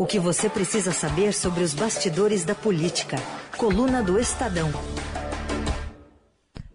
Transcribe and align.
O 0.00 0.06
que 0.06 0.18
você 0.18 0.48
precisa 0.48 0.92
saber 0.92 1.34
sobre 1.34 1.62
os 1.62 1.74
bastidores 1.74 2.42
da 2.42 2.54
política. 2.54 3.18
Coluna 3.58 4.02
do 4.02 4.18
Estadão. 4.18 4.70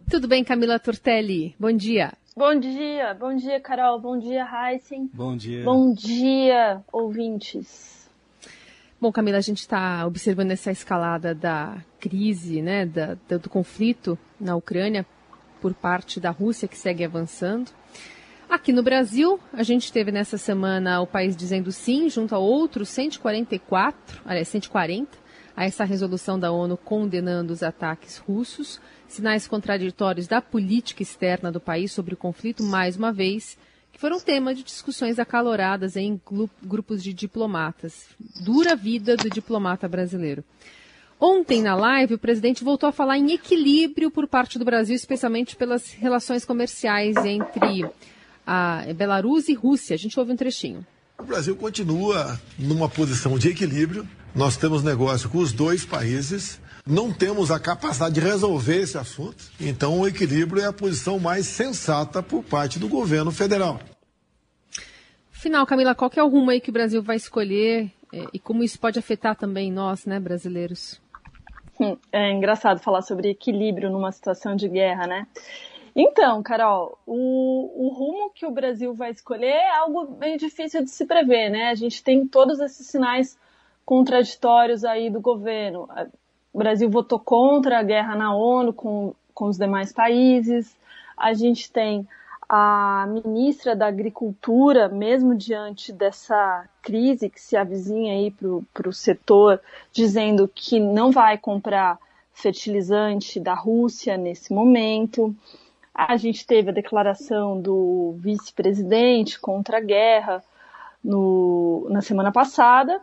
Tudo 0.08 0.28
bem, 0.28 0.44
Camila 0.44 0.78
Turtelli? 0.78 1.56
Bom 1.60 1.72
dia. 1.72 2.14
Bom 2.38 2.54
dia, 2.60 3.16
bom 3.16 3.36
dia, 3.36 3.60
Carol. 3.60 4.00
Bom 4.00 4.20
dia, 4.20 4.46
Heisen. 4.46 5.10
Bom 5.12 5.36
dia. 5.36 5.64
Bom 5.64 5.92
dia, 5.92 6.84
ouvintes. 6.94 8.08
Bom, 9.02 9.12
Camila, 9.12 9.40
a 9.40 9.42
gente 9.42 9.62
está 9.62 10.06
observando 10.06 10.52
essa 10.52 10.72
escalada 10.72 11.34
da 11.34 11.84
crise, 12.00 12.62
né, 12.62 12.86
da, 12.86 13.16
do 13.16 13.50
conflito 13.50 14.20
na 14.40 14.56
Ucrânia 14.56 15.04
por 15.60 15.74
parte 15.74 16.20
da 16.20 16.30
Rússia 16.30 16.68
que 16.68 16.78
segue 16.78 17.04
avançando. 17.04 17.72
Aqui 18.50 18.72
no 18.72 18.84
Brasil, 18.84 19.40
a 19.52 19.64
gente 19.64 19.92
teve 19.92 20.12
nessa 20.12 20.38
semana 20.38 21.02
o 21.02 21.08
país 21.08 21.36
dizendo 21.36 21.72
sim, 21.72 22.10
junto 22.10 22.36
a 22.36 22.38
outros 22.38 22.90
144, 22.90 24.22
aliás, 24.24 24.48
140, 24.48 25.18
a 25.56 25.66
essa 25.66 25.84
resolução 25.84 26.40
da 26.40 26.52
ONU 26.52 26.78
condenando 26.78 27.52
os 27.52 27.64
ataques 27.64 28.18
russos, 28.18 28.80
sinais 29.08 29.48
contraditórios 29.48 30.28
da 30.28 30.42
política 30.42 31.02
externa 31.02 31.52
do 31.52 31.60
país 31.60 31.92
sobre 31.92 32.14
o 32.14 32.18
conflito, 32.18 32.64
mais 32.64 32.96
uma 32.96 33.12
vez, 33.12 33.58
que 33.92 34.00
foram 34.00 34.20
tema 34.20 34.54
de 34.54 34.64
discussões 34.64 35.18
acaloradas 35.18 35.96
em 35.96 36.20
grupos 36.64 37.02
de 37.02 37.14
diplomatas. 37.14 38.08
Dura 38.44 38.76
vida 38.76 39.16
do 39.16 39.30
diplomata 39.30 39.88
brasileiro. 39.88 40.44
Ontem, 41.20 41.62
na 41.62 41.76
live, 41.76 42.16
o 42.16 42.20
presidente 42.20 42.64
voltou 42.64 42.90
a 42.90 42.92
falar 42.92 43.18
em 43.18 43.32
equilíbrio 43.32 44.12
por 44.12 44.28
parte 44.28 44.60
do 44.60 44.66
Brasil, 44.66 44.96
especialmente 44.96 45.56
pelas 45.56 45.94
relações 45.94 46.44
comerciais 46.44 47.16
entre 47.18 47.86
a 48.46 48.84
Belarus 48.96 49.50
e 49.50 49.54
Rússia. 49.54 49.96
A 49.96 49.98
gente 49.98 50.20
ouve 50.20 50.32
um 50.32 50.36
trechinho. 50.36 50.86
O 51.18 51.24
Brasil 51.24 51.56
continua 51.56 52.40
numa 52.60 52.90
posição 52.90 53.38
de 53.38 53.50
equilíbrio. 53.50 54.08
Nós 54.34 54.58
temos 54.58 54.84
negócio 54.84 55.30
com 55.30 55.38
os 55.38 55.54
dois 55.54 55.86
países. 55.86 56.60
Não 56.86 57.12
temos 57.12 57.50
a 57.50 57.60
capacidade 57.60 58.16
de 58.16 58.22
resolver 58.22 58.82
esse 58.82 58.98
assunto. 58.98 59.44
Então, 59.60 60.00
o 60.02 60.08
equilíbrio 60.08 60.62
é 60.62 60.66
a 60.66 60.74
posição 60.74 61.18
mais 61.18 61.48
sensata 61.48 62.22
por 62.22 62.44
parte 62.44 62.78
do 62.78 62.88
governo 62.88 63.32
federal. 63.32 63.80
Final, 65.32 65.66
Camila, 65.66 65.96
qual 65.96 66.10
que 66.10 66.20
é 66.20 66.24
o 66.24 66.28
rumo 66.28 66.52
aí 66.52 66.60
que 66.60 66.70
o 66.70 66.74
Brasil 66.74 67.02
vai 67.02 67.16
escolher 67.16 67.92
é, 68.14 68.26
e 68.34 68.40
como 68.40 68.64
isso 68.64 68.80
pode 68.80 69.00
afetar 69.00 69.36
também 69.36 69.72
nós, 69.72 70.06
né, 70.06 70.20
brasileiros? 70.20 71.02
É 72.12 72.32
engraçado 72.32 72.80
falar 72.80 73.02
sobre 73.02 73.30
equilíbrio 73.30 73.90
numa 73.90 74.12
situação 74.12 74.56
de 74.56 74.68
guerra, 74.68 75.08
né? 75.08 75.28
Então, 75.96 76.44
Carol, 76.44 76.98
o, 77.06 77.86
o, 77.86 77.88
rumo 77.88 78.30
que 78.32 78.46
o 78.46 78.52
Brasil 78.52 78.94
vai 78.94 79.12
escolher 79.12 79.48
é 79.48 79.78
algo 79.78 80.18
meio 80.20 80.38
difícil 80.38 80.84
de 80.84 80.90
se 80.90 81.06
prever, 81.06 81.50
né? 81.50 81.70
A 81.70 81.76
gente 81.76 82.04
tem 82.04 82.28
todos 82.28 82.60
esses 82.60 82.86
sinais 82.88 83.38
contraditórios 83.86 84.84
aí 84.84 85.10
do 85.10 85.22
governo. 85.22 85.88
O 86.52 86.58
Brasil 86.58 86.90
votou 86.90 87.18
contra 87.18 87.80
a 87.80 87.84
guerra 87.84 88.14
na 88.14 88.36
ONU 88.36 88.74
com, 88.74 89.16
com 89.34 89.46
os 89.46 89.58
demais 89.58 89.94
países. 89.94 90.76
A 91.16 91.34
gente 91.34 91.72
tem 91.72 92.06
a 92.50 93.08
ministra 93.08 93.74
da 93.74 93.88
Agricultura, 93.88 94.90
mesmo 94.90 95.34
diante 95.34 95.94
dessa 95.94 96.68
crise 96.82 97.30
que 97.30 97.40
se 97.40 97.56
avizinha 97.56 98.14
aí 98.14 98.32
para 98.74 98.90
o 98.90 98.94
setor, 98.94 99.62
dizendo 99.94 100.46
que 100.54 100.78
não 100.78 101.10
vai 101.10 101.38
comprar 101.38 101.98
fertilizante 102.34 103.40
da 103.40 103.54
Rússia 103.54 104.18
nesse 104.18 104.54
momento. 104.54 105.34
A 105.98 106.18
gente 106.18 106.46
teve 106.46 106.72
a 106.72 106.74
declaração 106.74 107.62
do 107.62 108.18
vice-presidente 108.20 109.40
contra 109.40 109.78
a 109.78 109.82
guerra 109.82 110.44
no, 111.02 111.88
na 111.90 112.02
semana 112.02 112.34
passada 112.34 113.00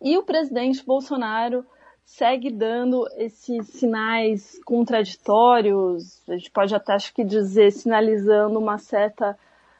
e 0.00 0.16
o 0.16 0.22
presidente 0.22 0.86
Bolsonaro 0.86 1.66
segue 2.04 2.48
dando 2.48 3.08
esses 3.16 3.66
sinais 3.70 4.60
contraditórios, 4.64 6.22
a 6.28 6.36
gente 6.36 6.52
pode 6.52 6.72
até 6.72 6.92
acho 6.92 7.12
que 7.12 7.24
dizer 7.24 7.72
sinalizando 7.72 8.60
uma 8.60 8.78
certa 8.78 9.36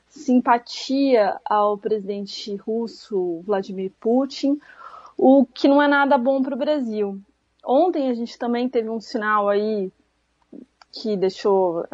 simpatia 0.09 1.41
ao 1.45 1.79
presidente 1.79 2.57
russo 2.57 3.41
Vladimir 3.45 3.93
Putin, 4.01 4.61
o 5.17 5.47
que 5.47 5.69
não 5.69 5.81
é 5.81 5.87
nada 5.87 6.19
bom 6.19 6.43
para 6.43 6.57
o 6.57 6.59
Brasil. 6.59 7.21
Ontem 7.65 8.11
a 8.11 8.15
gente 8.15 8.37
também 8.37 8.69
teve 8.69 8.89
um 8.91 9.01
sinal 9.01 9.49
aí 9.49 9.93
que 11.01 11.17
deixou 11.17 11.85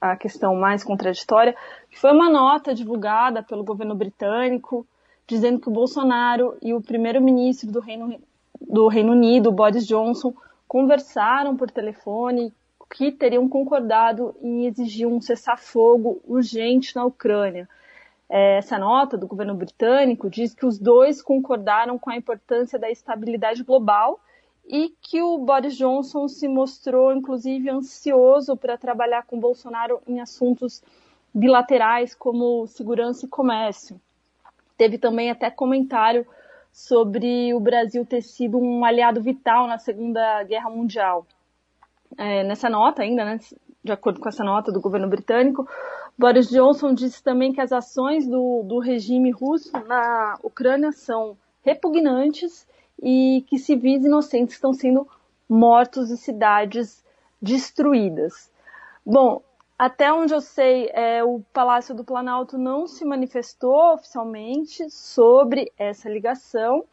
a 0.00 0.16
questão 0.16 0.54
mais 0.54 0.84
contraditória, 0.84 1.56
foi 1.92 2.12
uma 2.12 2.28
nota 2.28 2.74
divulgada 2.74 3.42
pelo 3.42 3.64
governo 3.64 3.94
britânico 3.94 4.86
dizendo 5.26 5.60
que 5.60 5.68
o 5.68 5.72
Bolsonaro 5.72 6.56
e 6.60 6.74
o 6.74 6.80
primeiro-ministro 6.80 7.70
do 7.70 7.80
Reino, 7.80 8.20
do 8.60 8.88
Reino 8.88 9.12
Unido, 9.12 9.52
Boris 9.52 9.86
Johnson, 9.86 10.34
conversaram 10.66 11.56
por 11.56 11.70
telefone 11.70 12.52
que 12.92 13.12
teriam 13.12 13.48
concordado 13.48 14.34
em 14.42 14.66
exigir 14.66 15.06
um 15.06 15.20
cessar-fogo 15.20 16.20
urgente 16.26 16.96
na 16.96 17.04
Ucrânia. 17.04 17.68
É, 18.28 18.58
essa 18.58 18.76
nota 18.76 19.16
do 19.16 19.28
governo 19.28 19.54
britânico 19.54 20.28
diz 20.28 20.52
que 20.52 20.66
os 20.66 20.78
dois 20.78 21.22
concordaram 21.22 21.96
com 21.96 22.10
a 22.10 22.16
importância 22.16 22.78
da 22.78 22.90
estabilidade 22.90 23.62
global 23.62 24.20
e 24.66 24.94
que 25.00 25.20
o 25.22 25.38
Boris 25.38 25.76
Johnson 25.76 26.28
se 26.28 26.46
mostrou, 26.46 27.12
inclusive, 27.12 27.70
ansioso 27.70 28.56
para 28.56 28.78
trabalhar 28.78 29.24
com 29.24 29.40
Bolsonaro 29.40 30.00
em 30.06 30.20
assuntos 30.20 30.82
bilaterais 31.34 32.14
como 32.14 32.66
segurança 32.66 33.26
e 33.26 33.28
comércio. 33.28 34.00
Teve 34.76 34.98
também 34.98 35.30
até 35.30 35.50
comentário 35.50 36.26
sobre 36.72 37.52
o 37.52 37.60
Brasil 37.60 38.06
ter 38.06 38.22
sido 38.22 38.58
um 38.58 38.84
aliado 38.84 39.20
vital 39.20 39.66
na 39.66 39.78
Segunda 39.78 40.42
Guerra 40.44 40.70
Mundial. 40.70 41.26
É, 42.16 42.42
nessa 42.44 42.68
nota 42.68 43.02
ainda, 43.02 43.24
né, 43.24 43.38
de 43.82 43.92
acordo 43.92 44.20
com 44.20 44.28
essa 44.28 44.44
nota 44.44 44.72
do 44.72 44.80
governo 44.80 45.08
britânico, 45.08 45.68
Boris 46.18 46.48
Johnson 46.48 46.92
disse 46.92 47.22
também 47.22 47.52
que 47.52 47.60
as 47.60 47.72
ações 47.72 48.26
do, 48.26 48.62
do 48.64 48.78
regime 48.78 49.30
russo 49.30 49.72
na 49.86 50.38
Ucrânia 50.42 50.92
são 50.92 51.36
repugnantes 51.62 52.66
e 53.02 53.44
que 53.48 53.58
civis 53.58 54.04
inocentes 54.04 54.54
estão 54.54 54.72
sendo 54.72 55.06
mortos 55.48 56.10
e 56.10 56.16
cidades 56.16 57.04
destruídas. 57.40 58.50
Bom, 59.04 59.42
até 59.78 60.12
onde 60.12 60.34
eu 60.34 60.40
sei, 60.40 60.90
é, 60.92 61.24
o 61.24 61.40
Palácio 61.52 61.94
do 61.94 62.04
Planalto 62.04 62.58
não 62.58 62.86
se 62.86 63.04
manifestou 63.04 63.94
oficialmente 63.94 64.90
sobre 64.90 65.72
essa 65.78 66.08
ligação 66.08 66.84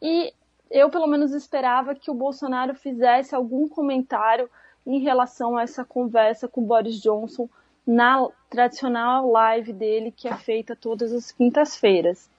e 0.00 0.32
eu, 0.70 0.88
pelo 0.88 1.06
menos, 1.06 1.32
esperava 1.32 1.94
que 1.94 2.10
o 2.10 2.14
Bolsonaro 2.14 2.74
fizesse 2.74 3.34
algum 3.34 3.68
comentário 3.68 4.48
em 4.86 4.98
relação 5.00 5.56
a 5.56 5.62
essa 5.62 5.84
conversa 5.84 6.48
com 6.48 6.64
Boris 6.64 7.00
Johnson 7.00 7.48
na 7.86 8.26
tradicional 8.48 9.30
live 9.30 9.72
dele, 9.72 10.10
que 10.10 10.26
é 10.26 10.34
feita 10.34 10.74
todas 10.74 11.12
as 11.12 11.30
quintas-feiras. 11.30 12.30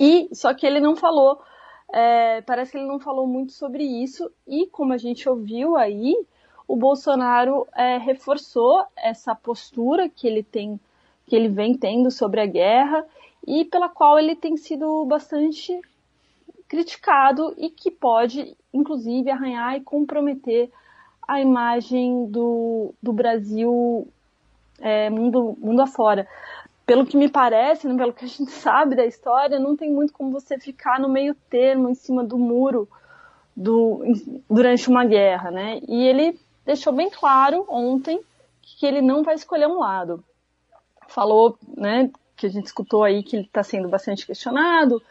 E 0.00 0.28
só 0.32 0.52
que 0.52 0.66
ele 0.66 0.80
não 0.80 0.96
falou 0.96 1.40
é, 1.92 2.42
parece 2.42 2.72
que 2.72 2.78
ele 2.78 2.86
não 2.86 2.98
falou 2.98 3.26
muito 3.26 3.52
sobre 3.52 3.84
isso. 3.84 4.30
E, 4.46 4.66
como 4.66 4.92
a 4.92 4.98
gente 4.98 5.28
ouviu 5.28 5.76
aí, 5.76 6.14
o 6.66 6.76
Bolsonaro 6.76 7.66
é, 7.74 7.96
reforçou 7.96 8.84
essa 8.96 9.34
postura 9.34 10.08
que 10.08 10.26
ele 10.26 10.42
tem, 10.42 10.78
que 11.26 11.34
ele 11.34 11.48
vem 11.48 11.76
tendo 11.76 12.10
sobre 12.10 12.40
a 12.40 12.46
guerra 12.46 13.06
e 13.46 13.64
pela 13.64 13.88
qual 13.88 14.18
ele 14.18 14.36
tem 14.36 14.56
sido 14.56 15.04
bastante 15.06 15.80
criticado 16.68 17.54
e 17.56 17.70
que 17.70 17.90
pode, 17.90 18.54
inclusive, 18.72 19.30
arranhar 19.30 19.76
e 19.76 19.80
comprometer 19.80 20.70
a 21.26 21.40
imagem 21.40 22.26
do, 22.26 22.94
do 23.02 23.12
Brasil 23.12 24.06
é, 24.80 25.08
mundo, 25.10 25.56
mundo 25.58 25.80
afora 25.80 26.28
pelo 26.88 27.04
que 27.04 27.18
me 27.18 27.28
parece, 27.28 27.86
né, 27.86 27.94
pelo 27.94 28.14
que 28.14 28.24
a 28.24 28.28
gente 28.28 28.50
sabe 28.50 28.96
da 28.96 29.04
história, 29.04 29.60
não 29.60 29.76
tem 29.76 29.92
muito 29.92 30.10
como 30.10 30.32
você 30.32 30.58
ficar 30.58 30.98
no 30.98 31.06
meio 31.06 31.34
termo, 31.50 31.90
em 31.90 31.94
cima 31.94 32.24
do 32.24 32.38
muro, 32.38 32.88
do, 33.54 34.02
durante 34.48 34.88
uma 34.88 35.04
guerra, 35.04 35.50
né? 35.50 35.80
E 35.86 36.06
ele 36.06 36.40
deixou 36.64 36.90
bem 36.90 37.10
claro 37.10 37.66
ontem 37.68 38.18
que 38.62 38.86
ele 38.86 39.02
não 39.02 39.22
vai 39.22 39.34
escolher 39.34 39.66
um 39.66 39.80
lado. 39.80 40.24
Falou, 41.08 41.58
né, 41.76 42.10
que 42.34 42.46
a 42.46 42.48
gente 42.48 42.66
escutou 42.66 43.04
aí 43.04 43.22
que 43.22 43.36
ele 43.36 43.44
está 43.44 43.62
sendo 43.62 43.88
bastante 43.88 44.26
questionado 44.26 45.02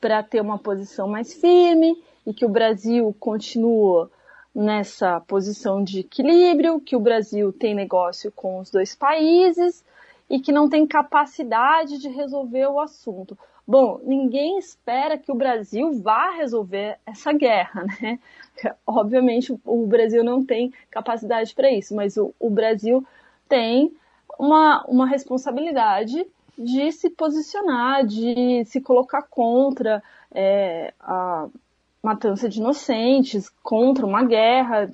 para 0.00 0.22
ter 0.22 0.40
uma 0.40 0.56
posição 0.58 1.06
mais 1.06 1.34
firme 1.34 2.02
e 2.26 2.32
que 2.32 2.46
o 2.46 2.48
Brasil 2.48 3.14
continua 3.20 4.10
nessa 4.54 5.20
posição 5.20 5.84
de 5.84 6.00
equilíbrio, 6.00 6.80
que 6.80 6.96
o 6.96 7.00
Brasil 7.00 7.52
tem 7.52 7.74
negócio 7.74 8.32
com 8.32 8.58
os 8.58 8.70
dois 8.70 8.94
países 8.94 9.84
e 10.28 10.40
que 10.40 10.52
não 10.52 10.68
tem 10.68 10.86
capacidade 10.86 11.98
de 11.98 12.08
resolver 12.08 12.66
o 12.66 12.80
assunto. 12.80 13.38
Bom, 13.66 14.00
ninguém 14.04 14.58
espera 14.58 15.18
que 15.18 15.30
o 15.30 15.34
Brasil 15.34 16.00
vá 16.00 16.30
resolver 16.30 16.98
essa 17.04 17.32
guerra, 17.32 17.84
né? 18.00 18.18
Obviamente 18.86 19.56
o 19.64 19.86
Brasil 19.86 20.22
não 20.22 20.44
tem 20.44 20.72
capacidade 20.90 21.54
para 21.54 21.70
isso, 21.70 21.94
mas 21.94 22.16
o, 22.16 22.32
o, 22.38 22.48
Brasil 22.48 23.04
tem 23.48 23.92
uma, 24.38 24.84
uma 24.86 25.06
responsabilidade 25.06 26.24
de 26.56 26.92
se 26.92 27.10
posicionar, 27.10 28.06
de 28.06 28.64
se 28.66 28.80
colocar 28.80 29.22
contra 29.22 30.02
é, 30.32 30.94
a 31.00 31.48
matança 32.02 32.48
de 32.48 32.60
inocentes, 32.60 33.48
contra 33.62 34.06
uma 34.06 34.24
guerra, 34.24 34.90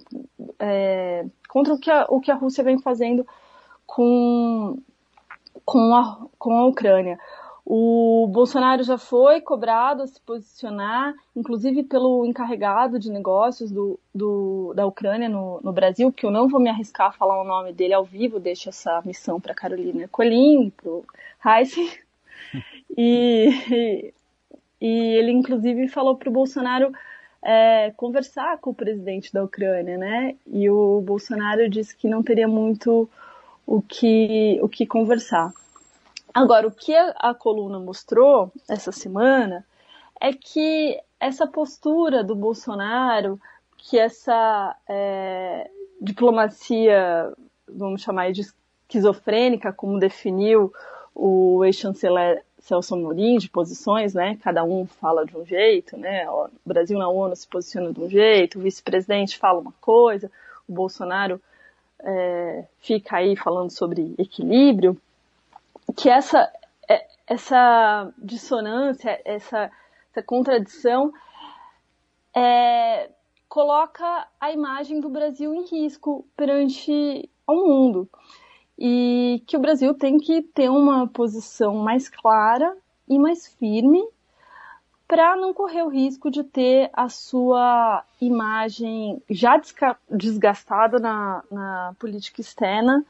é, 0.58 1.26
contra 1.49 1.75
o 1.75 1.78
que, 1.78 1.90
a, 1.90 2.06
o 2.08 2.20
que 2.20 2.31
a 2.31 2.35
Rússia 2.35 2.64
vem 2.64 2.78
fazendo 2.78 3.26
com, 3.87 4.78
com, 5.64 5.94
a, 5.94 6.26
com 6.38 6.59
a 6.59 6.67
Ucrânia. 6.67 7.19
O 7.64 8.26
Bolsonaro 8.29 8.82
já 8.82 8.99
foi 8.99 9.41
cobrado 9.41 10.03
a 10.03 10.06
se 10.06 10.20
posicionar, 10.20 11.14
inclusive 11.35 11.85
pelo 11.85 12.26
encarregado 12.26 12.99
de 12.99 13.09
negócios 13.11 13.70
do, 13.70 13.99
do, 14.12 14.73
da 14.75 14.85
Ucrânia 14.85 15.29
no, 15.29 15.61
no, 15.62 15.73
Brasil, 15.73 16.12
que 16.12 16.26
eu 16.26 16.31
não 16.31 16.49
vou 16.49 16.61
me 16.61 16.69
arriscar 16.69 17.09
a 17.09 17.12
falar 17.12 17.41
o 17.41 17.47
nome 17.47 17.73
dele 17.73 17.94
ao 17.94 18.05
vivo, 18.05 18.41
deixo 18.41 18.69
essa 18.69 19.00
missão 19.05 19.41
para 19.41 19.55
Carolina 19.55 20.09
Colim, 20.09 20.70
para 20.70 20.91
o 20.91 21.05
Heisen. 21.44 21.88
E, 22.94 24.12
e 24.79 24.87
ele, 25.17 25.31
inclusive, 25.31 25.88
falou 25.88 26.14
para 26.14 26.29
o 26.29 26.32
Bolsonaro 26.32 26.93
é, 27.43 27.91
conversar 27.97 28.59
com 28.59 28.69
o 28.69 28.75
presidente 28.75 29.32
da 29.32 29.43
Ucrânia, 29.43 29.97
né? 29.97 30.37
E 30.47 30.69
o 30.69 31.00
Bolsonaro 31.00 31.69
disse 31.70 31.97
que 31.97 32.06
não 32.06 32.23
teria 32.23 32.47
muito 32.47 33.09
o 33.67 33.81
que, 33.81 34.59
o 34.62 34.69
que 34.69 34.87
conversar. 34.87 35.53
Agora, 36.35 36.67
o 36.67 36.70
que 36.70 36.94
a 36.94 37.35
coluna 37.35 37.79
mostrou 37.79 38.50
essa 38.69 38.91
semana 38.91 39.64
é 40.20 40.32
que 40.32 40.99
essa 41.20 41.47
postura 41.47 42.25
do 42.25 42.35
Bolsonaro, 42.35 43.41
que 43.76 43.99
essa 43.99 44.76
é, 44.88 45.70
diplomacia, 46.00 47.32
vamos 47.69 48.03
chamar 48.03 48.32
de 48.32 48.43
esquizofrênica, 48.43 49.73
como 49.73 49.99
definiu 49.99 50.73
o 51.14 51.64
ex-chanceler 51.64 52.43
Celso 52.59 52.94
Amorim, 52.94 53.38
de 53.38 53.50
posições, 53.50 54.14
né? 54.14 54.38
Cada 54.43 54.64
um 54.64 54.87
fala 54.87 55.26
de 55.26 55.37
um 55.37 55.44
jeito, 55.44 55.97
né? 55.97 56.29
O 56.31 56.49
Brasil 56.64 56.97
na 56.99 57.09
ONU 57.09 57.35
se 57.35 57.47
posiciona 57.47 57.93
de 57.93 58.00
um 58.00 58.09
jeito, 58.09 58.59
o 58.59 58.62
vice-presidente 58.62 59.37
fala 59.37 59.61
uma 59.61 59.75
coisa, 59.81 60.31
o 60.69 60.73
Bolsonaro 60.73 61.41
é, 62.02 62.66
fica 62.78 63.16
aí 63.16 63.37
falando 63.37 63.70
sobre 63.70 64.14
equilíbrio 64.19 65.00
que 65.96 66.08
essa, 66.08 66.50
é, 66.88 67.06
essa 67.26 68.12
dissonância, 68.19 69.20
essa, 69.25 69.70
essa 70.10 70.22
contradição 70.22 71.12
é, 72.34 73.10
coloca 73.49 74.26
a 74.40 74.50
imagem 74.52 75.00
do 75.00 75.08
Brasil 75.08 75.54
em 75.54 75.66
risco 75.66 76.26
perante 76.37 77.28
o 77.46 77.54
mundo. 77.54 78.08
E 78.78 79.43
que 79.46 79.56
o 79.56 79.60
Brasil 79.60 79.94
tem 79.94 80.19
que 80.19 80.43
ter 80.43 80.70
uma 80.70 81.06
posição 81.06 81.75
mais 81.75 82.08
clara 82.08 82.76
e 83.08 83.19
mais 83.19 83.46
firme 83.46 84.02
para 85.12 85.37
não 85.37 85.53
correr 85.53 85.82
o 85.82 85.91
risco 85.91 86.31
de 86.31 86.43
ter 86.43 86.88
a 86.91 87.06
sua 87.06 88.03
imagem 88.19 89.23
já 89.29 89.61
desgastada 90.11 90.99
na, 90.99 91.44
na 91.50 91.94
política 91.99 92.41
externa 92.41 93.05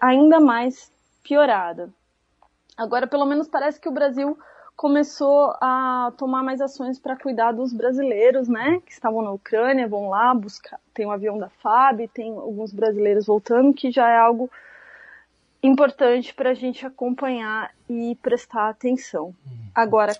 ainda 0.00 0.40
mais 0.40 0.90
piorada. 1.22 1.90
Agora, 2.74 3.06
pelo 3.06 3.26
menos 3.26 3.46
parece 3.46 3.78
que 3.78 3.86
o 3.86 3.92
Brasil 3.92 4.38
começou 4.74 5.54
a 5.60 6.10
tomar 6.16 6.42
mais 6.42 6.62
ações 6.62 6.98
para 6.98 7.18
cuidar 7.18 7.52
dos 7.52 7.70
brasileiros, 7.70 8.48
né, 8.48 8.80
que 8.86 8.92
estavam 8.92 9.20
na 9.20 9.30
Ucrânia, 9.30 9.86
vão 9.86 10.08
lá 10.08 10.34
buscar, 10.34 10.80
tem 10.94 11.04
um 11.04 11.12
avião 11.12 11.36
da 11.36 11.50
FAB, 11.50 12.08
tem 12.14 12.32
alguns 12.32 12.72
brasileiros 12.72 13.26
voltando, 13.26 13.74
que 13.74 13.90
já 13.90 14.08
é 14.08 14.16
algo 14.16 14.50
importante 15.62 16.32
para 16.32 16.52
a 16.52 16.54
gente 16.54 16.86
acompanhar 16.86 17.74
e 17.90 18.16
prestar 18.22 18.70
atenção. 18.70 19.34
Agora, 19.74 20.16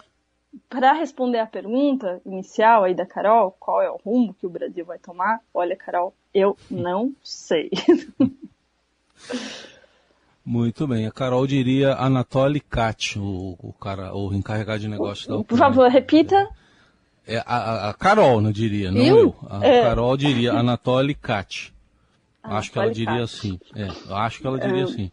para 0.68 0.92
responder 0.92 1.38
à 1.38 1.46
pergunta 1.46 2.20
inicial 2.24 2.84
aí 2.84 2.94
da 2.94 3.06
Carol, 3.06 3.56
qual 3.58 3.82
é 3.82 3.90
o 3.90 3.96
rumo 3.96 4.34
que 4.34 4.46
o 4.46 4.50
Brasil 4.50 4.84
vai 4.84 4.98
tomar? 4.98 5.40
Olha, 5.52 5.76
Carol, 5.76 6.14
eu 6.32 6.56
não 6.70 7.14
sei. 7.22 7.70
Muito 10.44 10.86
bem. 10.86 11.06
A 11.06 11.10
Carol 11.10 11.44
diria 11.46 11.94
Anatoly 11.94 12.60
Kat, 12.60 13.18
o, 13.18 13.56
o, 13.58 13.72
cara, 13.72 14.14
o 14.14 14.32
encarregado 14.32 14.78
de 14.78 14.88
negócio 14.88 15.28
da 15.28 15.42
Por 15.42 15.58
favor, 15.58 15.90
repita. 15.90 16.48
É, 17.26 17.42
a, 17.44 17.90
a, 17.90 17.94
Carol, 17.94 18.40
não 18.40 18.52
diria, 18.52 18.92
não 18.92 19.00
eu. 19.00 19.16
eu. 19.16 19.34
A 19.50 19.66
é. 19.66 19.82
Carol 19.82 20.16
diria 20.16 20.52
Anatoly 20.52 21.14
Kat. 21.14 21.74
acho 22.44 22.70
que 22.70 22.78
ela 22.78 22.92
diria 22.92 23.24
assim. 23.24 23.58
É, 23.74 23.88
acho 24.14 24.40
que 24.40 24.46
ela 24.46 24.60
diria 24.60 24.82
é. 24.82 25.10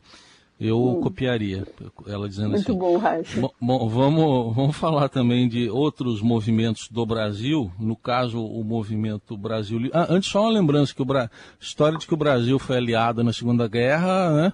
Eu 0.63 0.81
hum. 0.81 1.01
copiaria, 1.01 1.67
ela 2.07 2.29
dizendo 2.29 2.51
Muito 2.51 2.61
assim. 2.61 2.71
Muito 2.71 2.79
bom, 2.79 2.97
Raíssa. 2.97 3.41
Bom, 3.59 3.89
vamos, 3.89 4.55
vamos 4.55 4.75
falar 4.77 5.09
também 5.09 5.47
de 5.47 5.69
outros 5.69 6.21
movimentos 6.21 6.87
do 6.87 7.05
Brasil, 7.05 7.69
no 7.77 7.95
caso 7.95 8.41
o 8.41 8.63
movimento 8.63 9.35
Brasil... 9.35 9.89
Ah, 9.93 10.07
antes 10.09 10.29
só 10.29 10.41
uma 10.43 10.51
lembrança, 10.51 10.95
que 10.95 11.01
o 11.01 11.05
Bra... 11.05 11.29
história 11.59 11.97
de 11.97 12.07
que 12.07 12.13
o 12.13 12.17
Brasil 12.17 12.57
foi 12.57 12.77
aliado 12.77 13.23
na 13.23 13.33
Segunda 13.33 13.67
Guerra, 13.67 14.31
né? 14.31 14.53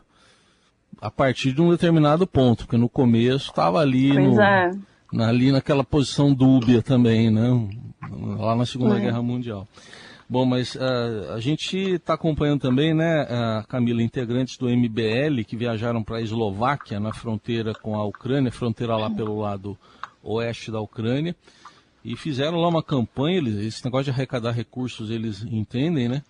a 1.01 1.09
partir 1.09 1.53
de 1.53 1.61
um 1.61 1.69
determinado 1.69 2.27
ponto, 2.27 2.65
porque 2.65 2.77
no 2.77 2.89
começo 2.89 3.49
estava 3.49 3.79
ali, 3.79 4.13
no, 4.13 4.41
é. 4.41 4.71
na, 5.13 5.29
ali 5.29 5.51
naquela 5.51 5.83
posição 5.83 6.33
dúbia 6.33 6.81
também, 6.81 7.29
né? 7.29 7.49
lá 8.37 8.55
na 8.55 8.65
Segunda 8.65 8.97
é. 8.97 9.01
Guerra 9.01 9.21
Mundial. 9.21 9.67
Bom, 10.29 10.45
mas 10.45 10.75
uh, 10.75 11.33
a 11.33 11.39
gente 11.39 11.75
está 11.77 12.13
acompanhando 12.13 12.61
também, 12.61 12.93
né, 12.93 13.23
uh, 13.23 13.67
Camila, 13.67 14.03
integrantes 14.03 14.57
do 14.57 14.69
MBL 14.69 15.43
que 15.47 15.57
viajaram 15.57 16.03
para 16.03 16.17
a 16.17 16.21
Eslováquia, 16.21 16.99
na 16.99 17.11
fronteira 17.11 17.73
com 17.73 17.95
a 17.95 18.05
Ucrânia, 18.05 18.51
fronteira 18.51 18.95
lá 18.95 19.09
pelo 19.09 19.39
lado 19.39 19.75
oeste 20.21 20.71
da 20.71 20.79
Ucrânia, 20.79 21.35
e 22.05 22.15
fizeram 22.15 22.59
lá 22.59 22.67
uma 22.67 22.83
campanha, 22.83 23.37
eles, 23.37 23.55
esse 23.55 23.83
negócio 23.83 24.05
de 24.05 24.11
arrecadar 24.11 24.51
recursos 24.51 25.09
eles 25.09 25.41
entendem, 25.43 26.07
né? 26.07 26.21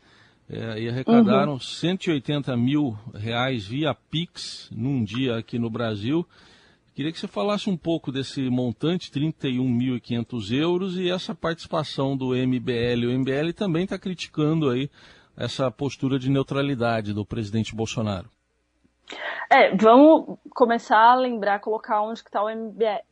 é, 0.49 0.81
e 0.81 0.89
arrecadaram 0.89 1.53
uhum. 1.53 1.59
180 1.59 2.57
mil 2.57 2.97
reais 3.13 3.67
via 3.67 3.93
Pix 3.93 4.67
num 4.71 5.03
dia 5.03 5.37
aqui 5.37 5.59
no 5.59 5.69
Brasil. 5.69 6.25
Queria 6.99 7.13
que 7.13 7.19
você 7.21 7.29
falasse 7.29 7.69
um 7.69 7.77
pouco 7.77 8.11
desse 8.11 8.49
montante, 8.49 9.09
31.500 9.09 10.51
euros, 10.51 10.97
e 10.97 11.09
essa 11.09 11.33
participação 11.33 12.17
do 12.17 12.35
MBL. 12.35 13.07
O 13.07 13.17
MBL 13.17 13.53
também 13.55 13.85
está 13.85 13.97
criticando 13.97 14.69
aí 14.69 14.89
essa 15.37 15.71
postura 15.71 16.19
de 16.19 16.29
neutralidade 16.29 17.13
do 17.13 17.25
presidente 17.25 17.73
Bolsonaro. 17.73 18.27
É, 19.49 19.73
vamos 19.77 20.37
começar 20.53 21.11
a 21.11 21.15
lembrar, 21.15 21.61
colocar 21.61 22.01
onde 22.01 22.19
está 22.19 22.43
o 22.43 22.49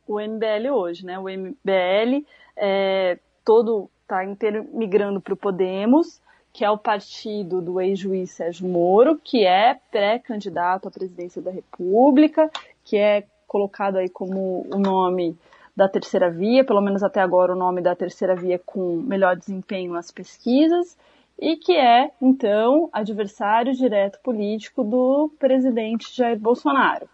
o 0.06 0.20
MBL 0.20 0.70
hoje, 0.70 1.06
né? 1.06 1.18
O 1.18 1.22
MBL 1.22 2.26
é, 2.58 3.18
todo 3.42 3.88
está 4.02 4.22
inteiro 4.22 4.68
migrando 4.70 5.18
para 5.18 5.32
o 5.32 5.36
Podemos, 5.38 6.20
que 6.52 6.62
é 6.62 6.70
o 6.70 6.76
partido 6.76 7.62
do 7.62 7.80
ex-juiz 7.80 8.32
Sérgio 8.32 8.68
Moro, 8.68 9.18
que 9.18 9.46
é 9.46 9.80
pré-candidato 9.90 10.88
à 10.88 10.90
presidência 10.90 11.40
da 11.40 11.50
República, 11.50 12.50
que 12.84 12.98
é 12.98 13.24
colocado 13.48 13.96
aí 13.96 14.08
como 14.08 14.64
o 14.72 14.78
nome 14.78 15.36
da 15.74 15.88
terceira 15.88 16.30
via, 16.30 16.64
pelo 16.64 16.80
menos 16.80 17.02
até 17.02 17.20
agora 17.20 17.52
o 17.52 17.58
nome 17.58 17.80
da 17.80 17.96
terceira 17.96 18.36
via 18.36 18.58
com 18.58 18.96
melhor 18.96 19.36
desempenho 19.36 19.92
nas 19.92 20.12
pesquisas, 20.12 20.96
e 21.38 21.56
que 21.56 21.76
é, 21.76 22.10
então, 22.20 22.88
adversário 22.92 23.72
direto 23.72 24.18
político 24.20 24.82
do 24.82 25.30
presidente 25.38 26.14
Jair 26.14 26.38
Bolsonaro. 26.38 27.08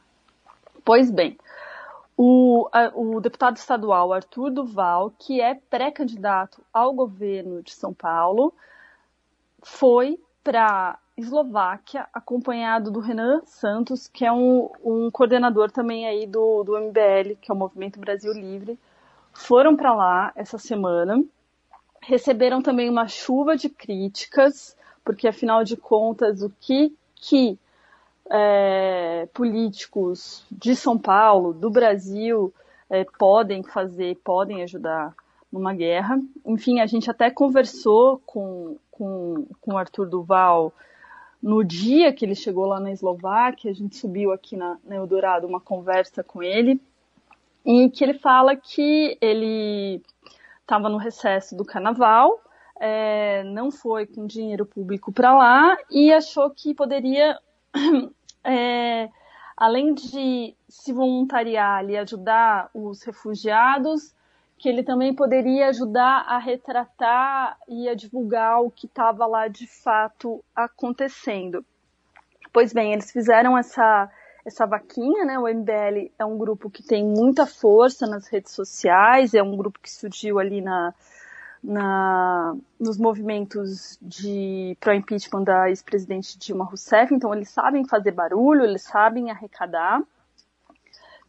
Pois 0.83 1.11
bem, 1.11 1.37
o, 2.17 2.69
o 2.95 3.21
deputado 3.21 3.57
estadual 3.57 4.12
Arthur 4.12 4.50
Duval, 4.50 5.12
que 5.19 5.41
é 5.41 5.55
pré-candidato 5.55 6.62
ao 6.73 6.93
governo 6.95 7.62
de 7.62 7.73
São 7.73 7.93
Paulo, 7.93 8.55
foi 9.62 10.19
para 10.43 10.99
Eslováquia, 11.16 12.09
acompanhado 12.12 12.90
do 12.90 12.99
Renan 12.99 13.40
Santos, 13.44 14.09
que 14.09 14.25
é 14.25 14.33
um, 14.33 14.68
um 14.85 15.11
coordenador 15.11 15.71
também 15.71 16.06
aí 16.06 16.26
do, 16.26 16.64
do 16.64 16.78
MBL, 16.78 17.37
que 17.40 17.50
é 17.50 17.54
o 17.54 17.56
Movimento 17.56 18.00
Brasil 18.00 18.33
Livre. 18.33 18.78
Foram 19.33 19.76
para 19.76 19.94
lá 19.94 20.33
essa 20.35 20.59
semana, 20.59 21.23
receberam 22.02 22.61
também 22.61 22.90
uma 22.90 23.06
chuva 23.06 23.56
de 23.56 23.68
críticas, 23.68 24.76
porque 25.04 25.28
afinal 25.28 25.62
de 25.62 25.76
contas, 25.76 26.42
o 26.42 26.50
que, 26.61 26.97
que 27.14 27.59
é, 28.30 29.28
políticos 29.33 30.44
de 30.50 30.75
São 30.75 30.99
Paulo, 30.99 31.52
do 31.52 31.71
Brasil, 31.71 32.52
é, 32.90 33.04
podem 33.18 33.62
fazer, 33.62 34.16
podem 34.25 34.62
ajudar 34.62 35.14
numa 35.52 35.73
guerra. 35.73 36.21
Enfim, 36.44 36.80
a 36.80 36.87
gente 36.87 37.11
até 37.11 37.30
conversou 37.30 38.21
com, 38.26 38.76
com, 38.90 39.47
com 39.61 39.75
o 39.75 39.78
Arthur 39.78 40.09
Duval 40.09 40.73
no 41.45 41.63
dia 41.63 42.11
que 42.11 42.25
ele 42.25 42.35
chegou 42.35 42.65
lá 42.65 42.81
na 42.81 42.91
Eslováquia, 42.91 43.71
a 43.71 43.75
gente 43.75 43.97
subiu 43.97 44.33
aqui 44.33 44.57
na, 44.57 44.79
na 44.83 44.97
Eldorado 44.97 45.47
uma 45.47 45.61
conversa 45.61 46.25
com 46.25 46.43
ele, 46.43 46.81
em 47.63 47.91
que 47.91 48.03
ele 48.03 48.15
fala 48.15 48.57
que 48.57 49.19
ele 49.21 50.03
estava 50.63 50.89
no 50.89 50.97
recesso 50.97 51.55
do 51.55 51.63
carnaval, 51.63 52.41
é, 52.81 53.45
não 53.45 53.71
foi 53.71 54.07
com 54.07 54.27
dinheiro 54.27 54.65
público 54.65 55.13
para 55.13 55.37
lá 55.37 55.77
e 55.91 56.11
achou 56.11 56.49
que 56.49 56.73
poderia 56.73 57.39
é, 58.43 59.11
além 59.55 59.93
de 59.93 60.55
se 60.67 60.95
voluntariar 60.95 61.85
e 61.91 61.99
ajudar 61.99 62.71
os 62.73 63.03
refugiados, 63.03 64.15
que 64.64 64.68
ele 64.71 64.83
também 64.83 65.14
poderia 65.14 65.68
ajudar 65.68 66.25
a 66.26 66.38
retratar 66.38 67.59
e 67.68 67.87
a 67.87 67.94
divulgar 67.94 68.62
o 68.62 68.71
que 68.71 68.87
estava 68.87 69.26
lá 69.26 69.47
de 69.47 69.66
fato 69.66 70.42
acontecendo. 70.56 71.62
Pois 72.50 72.73
bem, 72.73 72.94
eles 72.94 73.11
fizeram 73.11 73.59
essa, 73.59 74.11
essa 74.42 74.64
vaquinha, 74.64 75.23
né? 75.26 75.38
O 75.38 75.47
MBL 75.47 76.11
é 76.18 76.25
um 76.25 76.38
grupo 76.38 76.71
que 76.71 76.83
tem 76.83 77.04
muita 77.04 77.44
força 77.44 78.06
nas 78.06 78.26
redes 78.26 78.52
sociais, 78.52 79.35
é 79.35 79.42
um 79.42 79.54
grupo 79.54 79.78
que 79.78 79.92
surgiu 79.92 80.38
ali 80.38 80.62
na, 80.62 80.94
na, 81.62 82.56
nos 82.80 82.97
movimentos 82.97 83.99
de 84.00 84.78
pró-impeachment 84.80 85.44
da 85.44 85.68
ex-presidente 85.68 86.38
Dilma 86.38 86.64
Rousseff, 86.64 87.14
então 87.14 87.35
eles 87.35 87.50
sabem 87.50 87.87
fazer 87.87 88.12
barulho, 88.12 88.64
eles 88.64 88.80
sabem 88.80 89.30
arrecadar. 89.30 90.02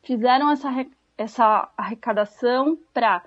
Fizeram 0.02 0.50
essa, 0.52 0.70
essa 1.18 1.70
arrecadação 1.78 2.78
para 2.94 3.24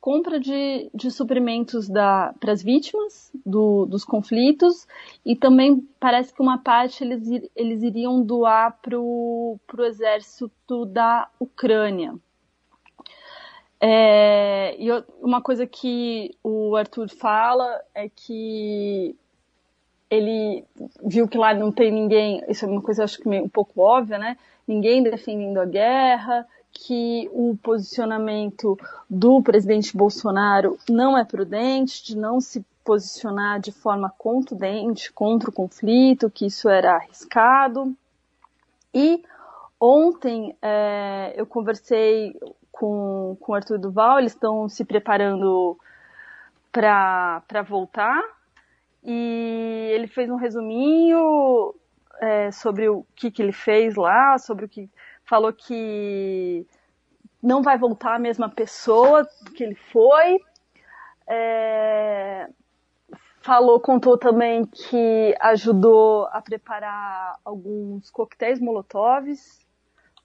compra 0.00 0.40
de, 0.40 0.90
de 0.92 1.12
suprimentos 1.12 1.88
para 1.88 2.50
as 2.52 2.60
vítimas 2.60 3.30
do, 3.46 3.86
dos 3.86 4.04
conflitos 4.04 4.84
e 5.24 5.36
também 5.36 5.88
parece 6.00 6.34
que 6.34 6.42
uma 6.42 6.58
parte 6.58 7.04
eles, 7.04 7.48
eles 7.54 7.82
iriam 7.84 8.20
doar 8.20 8.76
para 8.82 8.98
o 8.98 9.60
exército 9.78 10.84
da 10.86 11.28
Ucrânia. 11.38 12.16
É, 13.80 14.74
e 14.76 14.88
uma 15.20 15.40
coisa 15.40 15.68
que 15.68 16.36
o 16.42 16.74
Arthur 16.74 17.08
fala 17.08 17.80
é 17.94 18.08
que 18.08 19.16
ele 20.10 20.64
viu 21.04 21.28
que 21.28 21.38
lá 21.38 21.54
não 21.54 21.70
tem 21.70 21.92
ninguém, 21.92 22.42
isso 22.48 22.64
é 22.64 22.68
uma 22.68 22.82
coisa 22.82 23.04
acho 23.04 23.18
que 23.18 23.28
meio, 23.28 23.44
um 23.44 23.48
pouco 23.48 23.80
óbvia, 23.80 24.18
né? 24.18 24.36
Ninguém 24.66 25.02
defendendo 25.02 25.58
a 25.58 25.64
guerra, 25.64 26.46
que 26.72 27.28
o 27.32 27.56
posicionamento 27.62 28.78
do 29.08 29.42
presidente 29.42 29.96
Bolsonaro 29.96 30.78
não 30.88 31.16
é 31.16 31.24
prudente, 31.24 32.04
de 32.04 32.16
não 32.16 32.40
se 32.40 32.64
posicionar 32.84 33.60
de 33.60 33.70
forma 33.70 34.10
contundente 34.16 35.12
contra 35.12 35.50
o 35.50 35.52
conflito, 35.52 36.30
que 36.30 36.46
isso 36.46 36.68
era 36.68 36.94
arriscado. 36.94 37.94
E 38.92 39.22
ontem 39.78 40.56
é, 40.60 41.34
eu 41.36 41.46
conversei 41.46 42.36
com, 42.70 43.36
com 43.40 43.52
o 43.52 43.54
Arthur 43.54 43.78
Duval, 43.78 44.18
eles 44.18 44.32
estão 44.32 44.68
se 44.68 44.84
preparando 44.84 45.78
para 46.72 47.62
voltar, 47.68 48.20
e 49.04 49.90
ele 49.92 50.06
fez 50.06 50.30
um 50.30 50.36
resuminho 50.36 51.74
é, 52.20 52.50
sobre 52.50 52.88
o 52.88 53.04
que, 53.14 53.30
que 53.30 53.42
ele 53.42 53.52
fez 53.52 53.94
lá, 53.94 54.38
sobre 54.38 54.64
o 54.64 54.68
que 54.68 54.88
falou 55.32 55.50
que 55.50 56.66
não 57.42 57.62
vai 57.62 57.78
voltar 57.78 58.16
a 58.16 58.18
mesma 58.18 58.50
pessoa 58.50 59.26
que 59.56 59.64
ele 59.64 59.74
foi. 59.74 60.38
É, 61.26 62.50
falou, 63.40 63.80
contou 63.80 64.18
também 64.18 64.66
que 64.66 65.34
ajudou 65.40 66.26
a 66.26 66.42
preparar 66.42 67.38
alguns 67.42 68.10
coquetéis 68.10 68.60
molotovs 68.60 69.66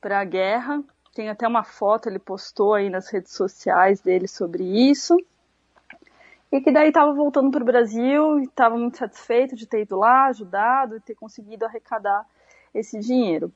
para 0.01 0.19
a 0.19 0.25
guerra. 0.25 0.83
Tem 1.15 1.29
até 1.29 1.47
uma 1.47 1.63
foto, 1.63 2.09
ele 2.09 2.19
postou 2.19 2.73
aí 2.73 2.89
nas 2.89 3.07
redes 3.07 3.31
sociais 3.31 4.01
dele 4.01 4.27
sobre 4.27 4.65
isso. 4.89 5.15
E 6.51 6.59
que 6.59 6.69
daí 6.69 6.89
estava 6.89 7.13
voltando 7.13 7.49
para 7.49 7.61
o 7.61 7.65
Brasil 7.65 8.41
e 8.41 8.43
estava 8.43 8.77
muito 8.77 8.97
satisfeito 8.97 9.55
de 9.55 9.67
ter 9.67 9.83
ido 9.83 9.95
lá, 9.95 10.25
ajudado 10.25 10.97
e 10.97 10.99
ter 10.99 11.15
conseguido 11.15 11.63
arrecadar 11.63 12.25
esse 12.73 12.99
dinheiro. 12.99 13.53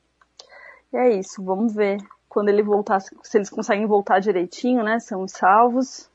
E 0.92 0.96
é 0.96 1.18
isso, 1.18 1.42
vamos 1.42 1.74
ver 1.74 1.98
quando 2.28 2.48
ele 2.48 2.62
voltar, 2.62 3.00
se 3.00 3.36
eles 3.36 3.50
conseguem 3.50 3.86
voltar 3.86 4.18
direitinho, 4.18 4.82
né? 4.82 4.98
São 4.98 5.22
os 5.22 5.32
salvos. 5.32 6.10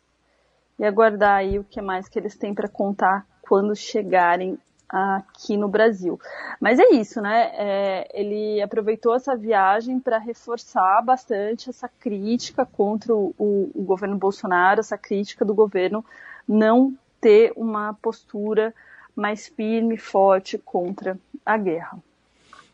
E 0.79 0.86
aguardar 0.86 1.38
aí 1.38 1.57
o 1.57 1.63
que 1.63 1.81
mais 1.81 2.07
que 2.07 2.19
eles 2.19 2.36
têm 2.36 2.53
para 2.53 2.67
contar 2.67 3.25
quando 3.41 3.75
chegarem 3.75 4.57
aqui 4.89 5.57
no 5.57 5.67
Brasil. 5.67 6.19
Mas 6.60 6.79
é 6.79 6.89
isso, 6.93 7.22
né? 7.22 7.51
É, 7.53 8.07
ele 8.13 8.62
aproveitou 8.62 9.15
essa 9.15 9.36
viagem 9.36 10.00
para 10.00 10.17
reforçar 10.17 11.01
bastante 11.03 11.69
essa 11.69 11.89
crítica 11.89 12.65
contra 12.65 13.13
o, 13.13 13.34
o, 13.38 13.72
o, 13.75 13.84
governo 13.84 14.17
Bolsonaro, 14.17 14.79
essa 14.79 14.98
crítica 14.98 15.43
do 15.43 15.53
governo 15.53 16.05
não 16.48 16.96
ter 17.19 17.51
uma 17.55 17.93
postura 17.96 18.74
mais 19.15 19.48
firme, 19.48 19.98
forte 19.98 20.57
contra 20.57 21.17
a 21.46 21.57
guerra. 21.57 22.00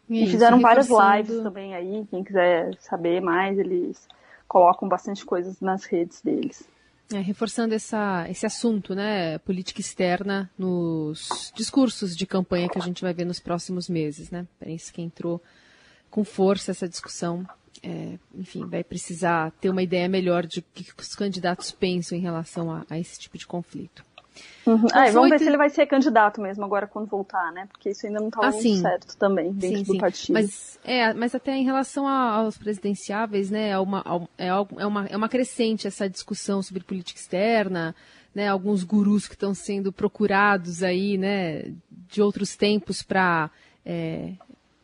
Isso, 0.10 0.30
e 0.30 0.32
fizeram 0.32 0.60
várias 0.60 0.88
lives 0.90 1.42
também 1.42 1.74
aí, 1.74 2.06
quem 2.10 2.24
quiser 2.24 2.76
saber 2.80 3.22
mais, 3.22 3.58
eles 3.58 4.08
colocam 4.48 4.88
bastante 4.88 5.26
coisas 5.26 5.60
nas 5.62 5.86
redes 5.86 6.22
deles. 6.22 6.68
É, 7.12 7.20
reforçando 7.20 7.74
essa, 7.74 8.26
esse 8.30 8.46
assunto, 8.46 8.96
né, 8.96 9.38
política 9.40 9.82
externa 9.82 10.50
nos 10.58 11.52
discursos 11.56 12.16
de 12.16 12.26
campanha 12.26 12.70
que 12.70 12.78
a 12.78 12.82
gente 12.82 13.02
vai 13.02 13.14
ver 13.14 13.26
nos 13.26 13.40
próximos 13.40 13.90
meses, 13.90 14.32
né? 14.32 14.48
Parece 14.60 14.92
que 14.92 15.02
entrou 15.02 15.42
com 16.10 16.24
força 16.24 16.72
essa 16.72 16.88
discussão. 16.88 17.46
É, 17.82 18.18
enfim, 18.34 18.66
vai 18.66 18.84
precisar 18.84 19.52
ter 19.60 19.70
uma 19.70 19.84
ideia 19.84 20.08
melhor 20.08 20.46
de 20.46 20.60
o 20.60 20.64
que 20.74 20.86
os 20.98 21.16
candidatos 21.16 21.72
pensam 21.72 22.18
em 22.18 22.22
relação 22.22 22.72
a, 22.72 22.86
a 22.90 22.98
esse 22.98 23.20
tipo 23.20 23.38
de 23.38 23.46
conflito. 23.46 24.04
Uhum. 24.66 24.88
Ah, 24.94 25.10
vamos 25.12 25.30
ver 25.30 25.40
se 25.40 25.48
ele 25.48 25.58
vai 25.58 25.70
ser 25.70 25.86
candidato 25.86 26.40
mesmo 26.42 26.64
agora 26.64 26.88
quando 26.88 27.08
voltar, 27.08 27.52
né? 27.52 27.68
Porque 27.72 27.90
isso 27.90 28.06
ainda 28.08 28.20
não 28.20 28.28
está 28.28 28.48
ah, 28.48 28.52
muito 28.52 28.76
certo 28.78 29.18
também 29.18 29.52
dentro 29.52 29.78
sim, 29.78 29.84
do 29.84 29.92
sim. 29.94 29.98
partido. 29.98 30.34
Mas, 30.34 30.80
é, 30.84 31.14
mas 31.14 31.36
até 31.36 31.56
em 31.56 31.66
relação 31.66 32.08
aos 32.08 32.58
presidenciáveis, 32.58 33.52
né? 33.52 33.70
É 33.70 33.80
uma, 33.80 34.30
é, 34.38 34.48
é, 34.48 34.86
uma, 34.86 35.06
é 35.08 35.18
uma 35.18 35.30
crescente 35.30 35.88
essa 35.88 36.10
discussão 36.10 36.62
sobre 36.62 36.84
política 36.84 37.20
externa, 37.20 37.94
né? 38.34 38.48
Alguns 38.48 38.84
gurus 38.84 39.28
que 39.28 39.36
estão 39.36 39.54
sendo 39.54 39.92
procurados 39.92 40.82
aí, 40.82 41.18
né? 41.18 41.74
De 42.08 42.22
outros 42.22 42.56
tempos 42.56 43.04
para 43.04 43.52
é, 43.86 44.32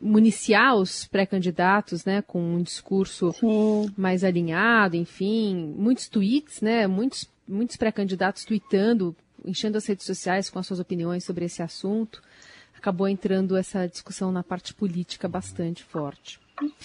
municiar 0.00 0.76
os 0.76 1.06
pré-candidatos, 1.06 2.04
né? 2.04 2.22
Com 2.22 2.40
um 2.40 2.62
discurso 2.62 3.32
sim. 3.32 3.90
mais 3.96 4.24
alinhado, 4.24 4.96
enfim. 4.96 5.74
Muitos 5.76 6.08
tweets, 6.08 6.60
né? 6.60 6.86
Muitos, 6.86 7.28
muitos 7.48 7.76
pré-candidatos 7.76 8.44
tweetando 8.44 9.16
enchendo 9.44 9.78
as 9.78 9.86
redes 9.86 10.06
sociais 10.06 10.50
com 10.50 10.58
as 10.58 10.66
suas 10.66 10.80
opiniões 10.80 11.24
sobre 11.24 11.44
esse 11.44 11.62
assunto, 11.62 12.22
acabou 12.76 13.08
entrando 13.08 13.56
essa 13.56 13.86
discussão 13.86 14.32
na 14.32 14.42
parte 14.42 14.72
política 14.74 15.28
bastante 15.28 15.84
forte. 15.84 16.40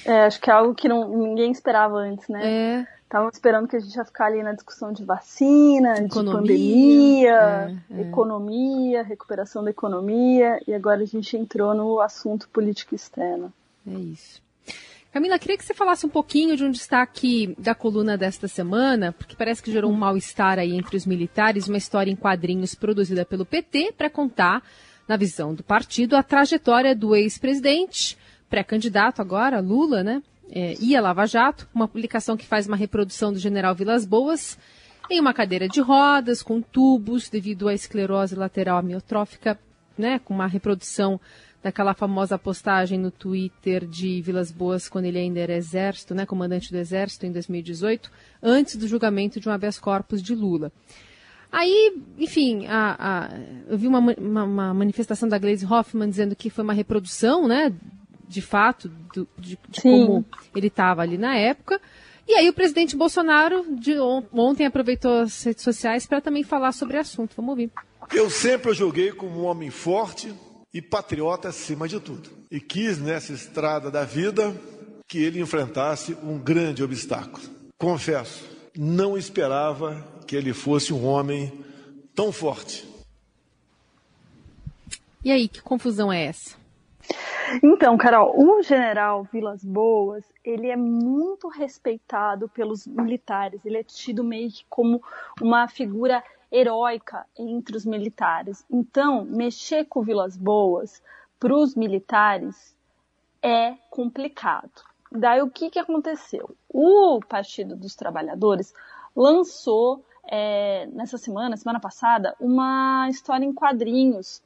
É, 0.05 0.25
acho 0.25 0.39
que 0.39 0.49
é 0.49 0.53
algo 0.53 0.73
que 0.73 0.87
não, 0.87 1.09
ninguém 1.17 1.51
esperava 1.51 1.97
antes, 1.97 2.27
né? 2.29 2.41
É. 2.45 2.87
Estavam 3.03 3.29
esperando 3.29 3.67
que 3.67 3.75
a 3.75 3.79
gente 3.79 3.95
ia 3.95 4.03
ficar 4.03 4.25
ali 4.25 4.41
na 4.41 4.53
discussão 4.53 4.91
de 4.91 5.05
vacina, 5.05 5.99
economia, 5.99 6.07
de 6.07 6.31
pandemia, 6.31 7.77
é, 7.89 7.97
é. 7.97 8.01
economia, 8.01 9.03
recuperação 9.03 9.63
da 9.63 9.69
economia, 9.69 10.59
e 10.67 10.73
agora 10.73 11.01
a 11.01 11.05
gente 11.05 11.37
entrou 11.37 11.73
no 11.73 11.99
assunto 12.01 12.49
político 12.49 12.95
externo. 12.95 13.53
É 13.87 13.93
isso. 13.93 14.41
Camila, 15.15 15.39
queria 15.39 15.57
que 15.57 15.63
você 15.63 15.73
falasse 15.73 16.05
um 16.05 16.09
pouquinho 16.09 16.57
de 16.57 16.65
um 16.65 16.69
destaque 16.69 17.55
da 17.57 17.73
coluna 17.73 18.17
desta 18.17 18.49
semana, 18.49 19.13
porque 19.13 19.33
parece 19.33 19.63
que 19.63 19.71
gerou 19.71 19.89
um 19.89 19.95
mal-estar 19.95 20.59
aí 20.59 20.75
entre 20.75 20.97
os 20.97 21.05
militares, 21.05 21.69
uma 21.69 21.77
história 21.77 22.11
em 22.11 22.17
quadrinhos 22.17 22.75
produzida 22.75 23.23
pelo 23.23 23.45
PT 23.45 23.93
para 23.97 24.09
contar, 24.09 24.61
na 25.07 25.15
visão 25.15 25.55
do 25.55 25.63
partido, 25.63 26.17
a 26.17 26.21
trajetória 26.21 26.93
do 26.93 27.15
ex-presidente, 27.15 28.17
pré-candidato 28.49 29.21
agora, 29.21 29.61
Lula, 29.61 30.03
né? 30.03 30.21
É, 30.51 30.75
e 30.81 30.97
a 30.97 31.01
Lava 31.01 31.25
Jato, 31.25 31.65
uma 31.73 31.87
publicação 31.87 32.35
que 32.35 32.45
faz 32.45 32.67
uma 32.67 32.75
reprodução 32.75 33.31
do 33.31 33.39
general 33.39 33.73
Vilas 33.73 34.05
Boas 34.05 34.59
em 35.09 35.17
uma 35.17 35.33
cadeira 35.33 35.69
de 35.69 35.79
rodas, 35.79 36.43
com 36.43 36.61
tubos, 36.61 37.29
devido 37.29 37.69
à 37.69 37.73
esclerose 37.73 38.35
lateral 38.35 38.79
amiotrófica, 38.79 39.57
né? 39.97 40.19
Com 40.19 40.33
uma 40.33 40.45
reprodução 40.45 41.21
daquela 41.65 41.95
famosa 41.95 42.37
postagem 42.37 42.99
no 42.99 43.09
Twitter 43.09 43.87
de 43.87 44.21
Vilas 44.21 44.51
Boas, 44.51 44.87
quando 44.87 45.05
ele 45.05 45.17
ainda 45.17 45.39
era 45.39 45.55
exército, 45.55 46.13
né, 46.13 46.23
comandante 46.23 46.71
do 46.71 46.77
exército 46.77 47.25
em 47.25 47.31
2018, 47.31 48.11
antes 48.43 48.75
do 48.75 48.87
julgamento 48.87 49.39
de 49.39 49.49
um 49.49 49.51
habeas 49.51 49.79
corpus 49.79 50.21
de 50.21 50.35
Lula. 50.35 50.71
Aí, 51.51 51.99
enfim, 52.19 52.67
a, 52.67 52.95
a, 52.99 53.29
eu 53.67 53.79
vi 53.79 53.87
uma, 53.87 53.97
uma, 53.97 54.43
uma, 54.43 54.73
manifestação 54.75 55.27
da 55.27 55.39
Glaze 55.39 55.65
Hoffman 55.65 56.07
dizendo 56.07 56.35
que 56.35 56.51
foi 56.51 56.63
uma 56.63 56.73
reprodução, 56.73 57.47
né, 57.47 57.73
de 58.27 58.43
fato, 58.43 58.87
do, 58.87 59.27
de, 59.35 59.57
de 59.67 59.81
como 59.81 60.23
ele 60.55 60.67
estava 60.67 61.01
ali 61.01 61.17
na 61.17 61.35
época. 61.35 61.81
E 62.27 62.35
aí 62.35 62.47
o 62.47 62.53
presidente 62.53 62.95
Bolsonaro 62.95 63.65
de 63.75 63.97
ontem 64.31 64.67
aproveitou 64.67 65.21
as 65.21 65.43
redes 65.43 65.63
sociais 65.63 66.05
para 66.05 66.21
também 66.21 66.43
falar 66.43 66.73
sobre 66.73 66.97
o 66.97 66.99
assunto. 66.99 67.33
Vamos 67.35 67.49
ouvir. 67.49 67.71
Eu 68.13 68.29
sempre 68.29 68.71
julguei 68.71 69.11
como 69.11 69.41
um 69.41 69.45
homem 69.45 69.71
forte, 69.71 70.31
e 70.75 70.81
patriota 70.81 71.47
acima 71.47 71.87
de 71.87 72.01
tudo. 72.01 72.29
E 72.51 72.59
quis 72.59 72.99
nessa 72.99 73.31
estrada 73.31 73.89
da 73.89 74.03
vida 74.03 74.53
que 75.07 75.23
ele 75.23 75.39
enfrentasse 75.39 76.17
um 76.21 76.37
grande 76.37 76.83
obstáculo. 76.83 77.41
Confesso, 77.77 78.43
não 78.77 79.17
esperava 79.17 80.05
que 80.27 80.35
ele 80.35 80.51
fosse 80.51 80.91
um 80.93 81.05
homem 81.05 81.63
tão 82.13 82.29
forte. 82.29 82.85
E 85.23 85.31
aí, 85.31 85.47
que 85.47 85.61
confusão 85.61 86.11
é 86.11 86.25
essa? 86.25 86.57
Então, 87.63 87.95
Carol, 87.97 88.33
o 88.37 88.61
general 88.61 89.25
Vilas 89.31 89.63
Boas, 89.63 90.25
ele 90.43 90.67
é 90.67 90.75
muito 90.75 91.47
respeitado 91.47 92.49
pelos 92.49 92.85
militares. 92.85 93.61
Ele 93.65 93.77
é 93.77 93.83
tido 93.83 94.25
meio 94.25 94.51
que 94.51 94.65
como 94.69 95.01
uma 95.41 95.69
figura 95.69 96.21
heróica 96.51 97.25
entre 97.37 97.75
os 97.75 97.85
militares. 97.85 98.65
Então, 98.69 99.25
mexer 99.25 99.85
com 99.85 100.01
Vilas 100.01 100.37
Boas 100.37 101.01
para 101.39 101.53
os 101.53 101.75
militares 101.75 102.75
é 103.41 103.73
complicado. 103.89 104.83
Daí 105.11 105.41
o 105.41 105.49
que, 105.49 105.69
que 105.69 105.79
aconteceu? 105.79 106.55
O 106.67 107.19
Partido 107.27 107.75
dos 107.75 107.95
Trabalhadores 107.95 108.73
lançou 109.15 110.03
é, 110.27 110.87
nessa 110.87 111.17
semana, 111.17 111.55
semana 111.55 111.79
passada, 111.79 112.35
uma 112.39 113.07
história 113.09 113.45
em 113.45 113.53
quadrinhos 113.53 114.41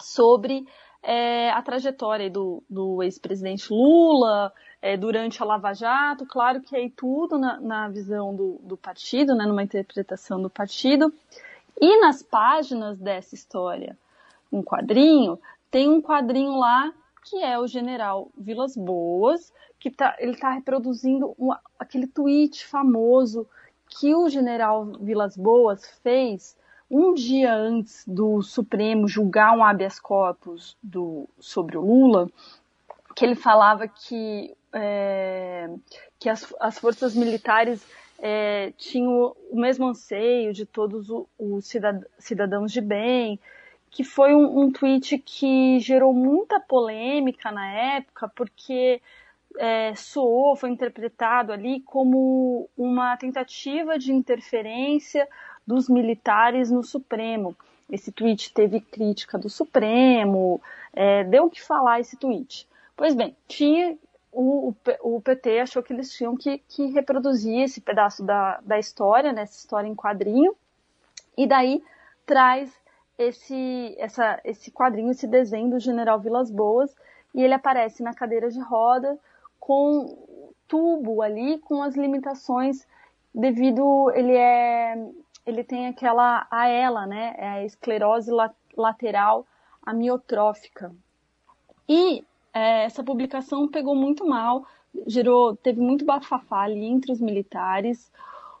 sobre 0.00 0.66
é, 1.02 1.50
a 1.50 1.62
trajetória 1.62 2.30
do, 2.30 2.62
do 2.68 3.02
ex-presidente 3.02 3.70
Lula 3.70 4.52
é, 4.84 4.98
durante 4.98 5.42
a 5.42 5.46
Lava 5.46 5.72
Jato, 5.72 6.26
claro 6.26 6.60
que 6.60 6.76
aí 6.76 6.90
tudo 6.90 7.38
na, 7.38 7.58
na 7.58 7.88
visão 7.88 8.36
do, 8.36 8.60
do 8.62 8.76
partido, 8.76 9.34
né, 9.34 9.46
numa 9.46 9.62
interpretação 9.62 10.42
do 10.42 10.50
partido. 10.50 11.10
E 11.80 12.00
nas 12.02 12.22
páginas 12.22 12.98
dessa 12.98 13.34
história, 13.34 13.96
um 14.52 14.62
quadrinho, 14.62 15.40
tem 15.70 15.88
um 15.88 16.02
quadrinho 16.02 16.58
lá 16.58 16.92
que 17.24 17.42
é 17.42 17.58
o 17.58 17.66
general 17.66 18.28
Vilas 18.36 18.76
Boas, 18.76 19.50
que 19.80 19.90
tá, 19.90 20.16
ele 20.18 20.32
está 20.32 20.50
reproduzindo 20.50 21.34
aquele 21.78 22.06
tweet 22.06 22.66
famoso 22.66 23.48
que 23.88 24.14
o 24.14 24.28
general 24.28 24.84
Vilas 25.00 25.34
Boas 25.34 25.86
fez 26.02 26.54
um 26.90 27.14
dia 27.14 27.54
antes 27.54 28.04
do 28.06 28.42
Supremo 28.42 29.08
julgar 29.08 29.56
um 29.56 29.64
habeas 29.64 29.98
corpus 29.98 30.76
do, 30.82 31.26
sobre 31.38 31.78
o 31.78 31.80
Lula, 31.80 32.28
que 33.14 33.24
ele 33.24 33.34
falava 33.34 33.86
que, 33.86 34.54
é, 34.74 35.70
que 36.18 36.28
as, 36.28 36.52
as, 36.60 36.78
forças 36.78 37.14
militares 37.14 37.86
é, 38.18 38.72
tinham 38.76 39.34
o 39.50 39.56
mesmo 39.56 39.86
anseio 39.86 40.52
de 40.52 40.66
todos 40.66 41.08
os 41.38 41.72
cidadãos 42.18 42.72
de 42.72 42.80
bem, 42.80 43.38
que 43.90 44.02
foi 44.02 44.34
um, 44.34 44.64
um 44.64 44.72
tweet 44.72 45.18
que 45.18 45.78
gerou 45.78 46.12
muita 46.12 46.58
polêmica 46.58 47.52
na 47.52 47.70
época, 47.72 48.28
porque 48.34 49.00
é, 49.56 49.94
soou, 49.94 50.56
foi 50.56 50.70
interpretado 50.70 51.52
ali 51.52 51.80
como 51.80 52.68
uma 52.76 53.16
tentativa 53.16 53.96
de 53.96 54.12
interferência 54.12 55.28
dos 55.64 55.88
militares 55.88 56.70
no 56.72 56.82
Supremo. 56.82 57.56
Esse 57.88 58.10
tweet 58.10 58.52
teve 58.52 58.80
crítica 58.80 59.38
do 59.38 59.48
Supremo, 59.48 60.60
é, 60.92 61.22
deu 61.22 61.44
o 61.44 61.50
que 61.50 61.62
falar 61.62 62.00
esse 62.00 62.16
tweet. 62.16 62.66
Pois 62.96 63.14
bem, 63.14 63.36
tinha 63.46 63.96
o, 64.34 64.74
o, 65.02 65.20
PT 65.20 65.60
achou 65.60 65.82
que 65.82 65.92
eles 65.92 66.12
tinham 66.12 66.36
que, 66.36 66.58
que 66.58 66.86
reproduzir 66.86 67.60
esse 67.60 67.80
pedaço 67.80 68.24
da, 68.24 68.60
da 68.62 68.78
história, 68.78 69.32
né, 69.32 69.42
essa 69.42 69.58
história 69.58 69.88
em 69.88 69.94
quadrinho, 69.94 70.54
e 71.36 71.46
daí 71.46 71.82
traz 72.26 72.72
esse, 73.18 73.94
essa, 73.98 74.40
esse 74.44 74.70
quadrinho, 74.70 75.10
esse 75.10 75.26
desenho 75.26 75.70
do 75.70 75.78
General 75.78 76.18
Vilas 76.18 76.50
Boas, 76.50 76.94
e 77.34 77.42
ele 77.42 77.54
aparece 77.54 78.02
na 78.02 78.14
cadeira 78.14 78.50
de 78.50 78.60
roda 78.60 79.18
com 79.60 80.16
tubo 80.66 81.22
ali, 81.22 81.58
com 81.58 81.82
as 81.82 81.94
limitações 81.94 82.86
devido 83.34 84.10
ele 84.14 84.36
é 84.36 84.94
ele 85.44 85.62
tem 85.62 85.88
aquela 85.88 86.46
AELA, 86.50 87.06
né? 87.06 87.34
É 87.36 87.48
a 87.48 87.64
esclerose 87.64 88.30
lateral 88.74 89.46
amiotrófica. 89.84 90.90
E 91.86 92.24
é, 92.54 92.84
essa 92.84 93.02
publicação 93.02 93.66
pegou 93.66 93.96
muito 93.96 94.24
mal, 94.24 94.64
gerou, 95.08 95.56
teve 95.56 95.80
muito 95.80 96.04
bafafá 96.04 96.62
ali 96.62 96.84
entre 96.84 97.10
os 97.10 97.20
militares. 97.20 98.12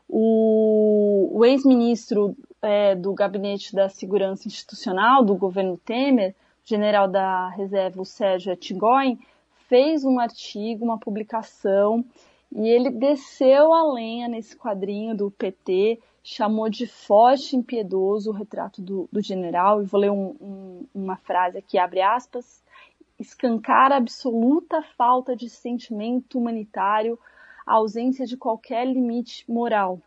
O, 0.08 1.30
o 1.32 1.44
ex-ministro 1.44 2.36
é, 2.60 2.96
do 2.96 3.14
Gabinete 3.14 3.72
da 3.72 3.88
Segurança 3.88 4.48
Institucional 4.48 5.24
do 5.24 5.36
governo 5.36 5.78
Temer, 5.78 6.34
general 6.64 7.06
da 7.06 7.48
reserva, 7.50 8.02
o 8.02 8.04
Sérgio 8.04 8.52
Etigoin, 8.52 9.18
fez 9.68 10.04
um 10.04 10.18
artigo, 10.18 10.84
uma 10.84 10.98
publicação, 10.98 12.04
e 12.52 12.68
ele 12.68 12.90
desceu 12.90 13.72
a 13.72 13.92
lenha 13.92 14.28
nesse 14.28 14.56
quadrinho 14.56 15.16
do 15.16 15.30
PT, 15.30 16.00
chamou 16.22 16.70
de 16.70 16.86
forte 16.86 17.54
e 17.54 17.58
impiedoso 17.58 18.30
o 18.30 18.32
retrato 18.32 18.80
do, 18.80 19.08
do 19.12 19.20
general, 19.20 19.82
e 19.82 19.84
vou 19.84 20.00
ler 20.00 20.10
um, 20.10 20.36
um, 20.40 20.86
uma 20.94 21.16
frase 21.16 21.58
aqui, 21.58 21.78
abre 21.78 22.00
aspas, 22.00 22.63
escancar 23.18 23.92
a 23.92 23.96
absoluta 23.96 24.82
falta 24.96 25.36
de 25.36 25.48
sentimento 25.48 26.38
humanitário, 26.38 27.18
a 27.66 27.74
ausência 27.74 28.26
de 28.26 28.36
qualquer 28.36 28.86
limite 28.86 29.50
moral, 29.50 30.00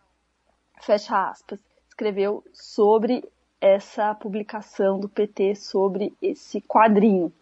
fecha 0.82 1.30
aspas, 1.30 1.60
escreveu 1.88 2.44
sobre 2.54 3.24
essa 3.60 4.14
publicação 4.14 5.00
do 5.00 5.10
PT 5.10 5.56
sobre 5.56 6.14
esse 6.22 6.62
quadrinho. 6.62 7.34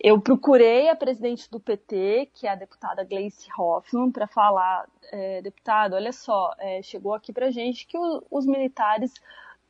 Eu 0.00 0.20
procurei 0.20 0.88
a 0.88 0.96
presidente 0.96 1.50
do 1.50 1.60
PT, 1.60 2.30
que 2.34 2.46
é 2.46 2.50
a 2.50 2.54
deputada 2.54 3.04
Gleice 3.04 3.48
Hoffmann, 3.58 4.10
para 4.10 4.26
falar, 4.26 4.86
é, 5.12 5.40
deputado, 5.40 5.94
olha 5.94 6.12
só, 6.12 6.54
é, 6.58 6.82
chegou 6.82 7.14
aqui 7.14 7.32
para 7.32 7.50
gente 7.50 7.86
que 7.86 7.96
o, 7.96 8.22
os 8.30 8.46
militares 8.46 9.12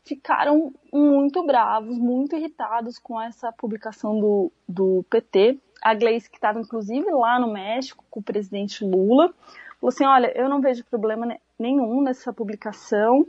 ficaram 0.05 0.73
muito 0.93 1.45
bravos, 1.45 1.99
muito 1.99 2.37
irritados 2.37 2.99
com 2.99 3.21
essa 3.21 3.51
publicação 3.53 4.21
do, 4.21 4.53
do 4.69 5.05
PT. 5.09 5.59
A 5.83 5.95
Gleice, 5.95 6.31
que 6.31 6.37
estava 6.37 6.61
inclusive 6.61 7.11
lá 7.11 7.39
no 7.39 7.53
México 7.53 8.05
com 8.11 8.21
o 8.21 8.23
presidente 8.23 8.85
Lula, 8.85 9.33
falou 9.81 9.89
assim: 9.89 10.05
olha, 10.05 10.33
eu 10.39 10.49
não 10.49 10.61
vejo 10.61 10.85
problema 10.85 11.37
nenhum 11.59 12.03
nessa 12.03 12.33
publicação. 12.33 13.27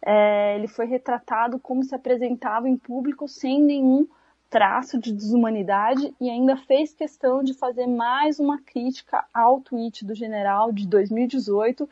É, 0.00 0.56
ele 0.56 0.68
foi 0.68 0.86
retratado 0.86 1.58
como 1.58 1.82
se 1.82 1.94
apresentava 1.94 2.68
em 2.68 2.76
público 2.76 3.26
sem 3.26 3.60
nenhum 3.60 4.06
traço 4.48 4.98
de 4.98 5.12
desumanidade 5.12 6.14
e 6.20 6.30
ainda 6.30 6.56
fez 6.56 6.94
questão 6.94 7.42
de 7.42 7.52
fazer 7.52 7.86
mais 7.86 8.38
uma 8.38 8.58
crítica 8.58 9.24
ao 9.34 9.60
tweet 9.60 10.06
do 10.06 10.14
general 10.14 10.72
de 10.72 10.86
2018 10.86 11.88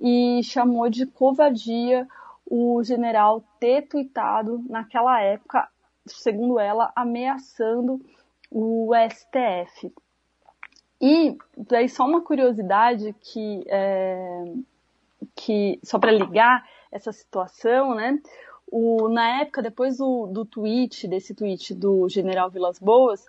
e 0.00 0.40
chamou 0.42 0.88
de 0.88 1.04
covardia 1.04 2.08
o 2.50 2.82
general 2.82 3.44
ter 3.60 3.82
tweetado 3.82 4.62
naquela 4.68 5.22
época, 5.22 5.68
segundo 6.04 6.58
ela, 6.58 6.92
ameaçando 6.96 8.04
o 8.50 8.90
STF. 9.08 9.92
E 11.00 11.38
daí 11.56 11.88
só 11.88 12.04
uma 12.04 12.20
curiosidade 12.20 13.14
que, 13.20 13.64
é, 13.68 14.44
que 15.36 15.78
só 15.82 15.98
para 15.98 16.10
ligar 16.10 16.68
essa 16.90 17.12
situação, 17.12 17.94
né? 17.94 18.20
O, 18.66 19.08
na 19.08 19.40
época, 19.40 19.62
depois 19.62 19.98
do, 19.98 20.26
do 20.26 20.44
tweet, 20.44 21.06
desse 21.06 21.34
tweet 21.34 21.72
do 21.74 22.08
general 22.08 22.50
Vilas 22.50 22.78
Boas, 22.78 23.26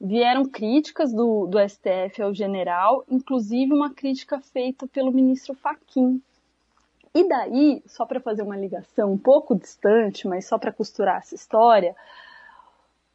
vieram 0.00 0.46
críticas 0.46 1.12
do, 1.12 1.46
do 1.46 1.58
STF 1.68 2.22
ao 2.22 2.32
general, 2.32 3.04
inclusive 3.10 3.72
uma 3.72 3.90
crítica 3.90 4.40
feita 4.40 4.86
pelo 4.86 5.12
ministro 5.12 5.54
Faquim. 5.54 6.22
E 7.14 7.28
daí, 7.28 7.82
só 7.86 8.06
para 8.06 8.20
fazer 8.20 8.42
uma 8.42 8.56
ligação 8.56 9.12
um 9.12 9.18
pouco 9.18 9.56
distante, 9.56 10.28
mas 10.28 10.46
só 10.46 10.58
para 10.58 10.72
costurar 10.72 11.18
essa 11.18 11.34
história, 11.34 11.96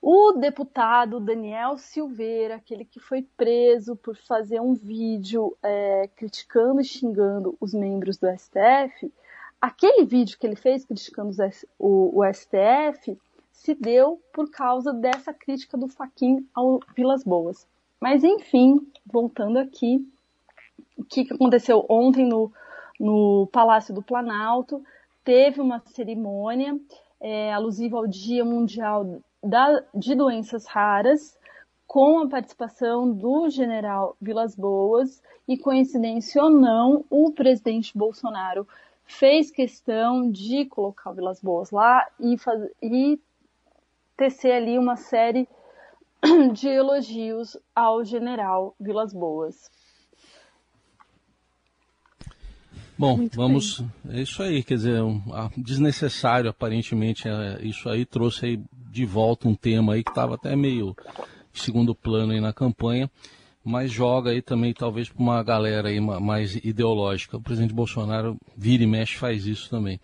o 0.02 0.34
deputado 0.34 1.20
Daniel 1.20 1.78
Silveira, 1.78 2.56
aquele 2.56 2.86
que 2.86 3.00
foi 3.00 3.24
preso 3.36 3.96
por 3.96 4.16
fazer 4.16 4.60
um 4.60 4.74
vídeo 4.74 5.58
é, 5.64 6.10
criticando 6.16 6.82
e 6.82 6.84
xingando 6.84 7.58
os 7.60 7.74
membros 7.74 8.18
do 8.18 8.28
STF, 8.30 9.12
aquele 9.60 10.06
vídeo 10.06 10.38
que 10.38 10.46
ele 10.46 10.56
fez 10.56 10.86
criticando 10.86 11.32
o, 11.80 12.20
o 12.20 12.34
STF 12.34 13.18
se 13.52 13.74
deu 13.74 14.22
por 14.32 14.52
causa 14.52 14.94
dessa 14.94 15.34
crítica 15.34 15.76
do 15.76 15.88
Faquin 15.88 16.48
ao 16.54 16.80
Vilas 16.96 17.24
Boas. 17.24 17.66
Mas 18.00 18.24
enfim, 18.24 18.86
voltando 19.06 19.58
aqui, 19.58 20.08
o 20.96 21.04
que, 21.04 21.28
aconteceu 21.34 21.84
ontem 21.90 22.28
no, 22.28 22.52
no 23.00 23.48
Palácio 23.52 23.94
do 23.94 24.02
Planalto? 24.02 24.84
Teve 25.24 25.62
uma 25.62 25.80
cerimônia 25.80 26.80
é, 27.20 27.54
alusiva 27.54 27.98
ao 27.98 28.08
Dia 28.08 28.46
Mundial 28.46 29.22
da, 29.44 29.84
de 29.94 30.16
Doenças 30.16 30.66
Raras, 30.66 31.38
com 31.88 32.20
a 32.20 32.28
participação 32.28 33.12
do 33.12 33.50
general 33.50 34.16
Vilas 34.22 34.56
Boas, 34.56 35.22
e 35.48 35.58
coincidência 35.58 36.44
ou 36.44 36.50
não, 36.50 37.06
o 37.10 37.32
presidente 37.32 37.96
Bolsonaro 37.96 38.68
fez 39.06 39.52
questão 39.52 40.30
de 40.32 40.66
colocar 40.66 41.12
o 41.12 41.14
Vilas 41.14 41.40
Boas 41.40 41.70
lá 41.70 42.08
e, 42.20 42.38
faz, 42.38 42.68
e 42.82 43.20
tecer 44.18 44.52
ali 44.52 44.80
uma 44.80 44.96
série 44.96 45.48
de 46.54 46.68
elogios 46.68 47.56
ao 47.76 48.04
general 48.04 48.76
Vilas 48.80 49.14
Boas. 49.14 49.70
Bom, 52.98 53.18
Muito 53.18 53.36
vamos. 53.36 53.82
Bem. 54.04 54.20
É 54.20 54.22
isso 54.22 54.42
aí, 54.42 54.64
quer 54.64 54.76
dizer, 54.76 55.02
um, 55.02 55.22
desnecessário, 55.58 56.50
aparentemente, 56.50 57.28
é, 57.28 57.60
isso 57.62 57.90
aí 57.90 58.06
trouxe 58.06 58.46
aí 58.46 58.60
de 58.90 59.06
volta 59.06 59.48
um 59.48 59.56
tema 59.56 59.94
aí 59.94 60.04
que 60.04 60.12
estava 60.12 60.36
até 60.36 60.56
meio 60.56 60.96
segundo 61.54 61.94
plano 61.94 62.32
aí 62.32 62.40
na 62.40 62.54
campanha, 62.54 63.10
mas 63.64 63.92
joga 63.92 64.32
aí 64.32 64.42
também 64.42 64.74
talvez 64.74 65.10
para 65.10 65.22
uma 65.22 65.44
galera 65.44 65.90
aí 65.90 66.00
mais 66.00 66.56
ideológica. 66.56 67.38
O 67.38 67.42
presidente 67.42 67.74
Bolsonaro 67.74 68.38
vira 68.56 68.84
e 68.84 68.88
mexe 68.88 69.16
faz 69.16 69.46
isso 69.46 69.70
também. 69.70 70.00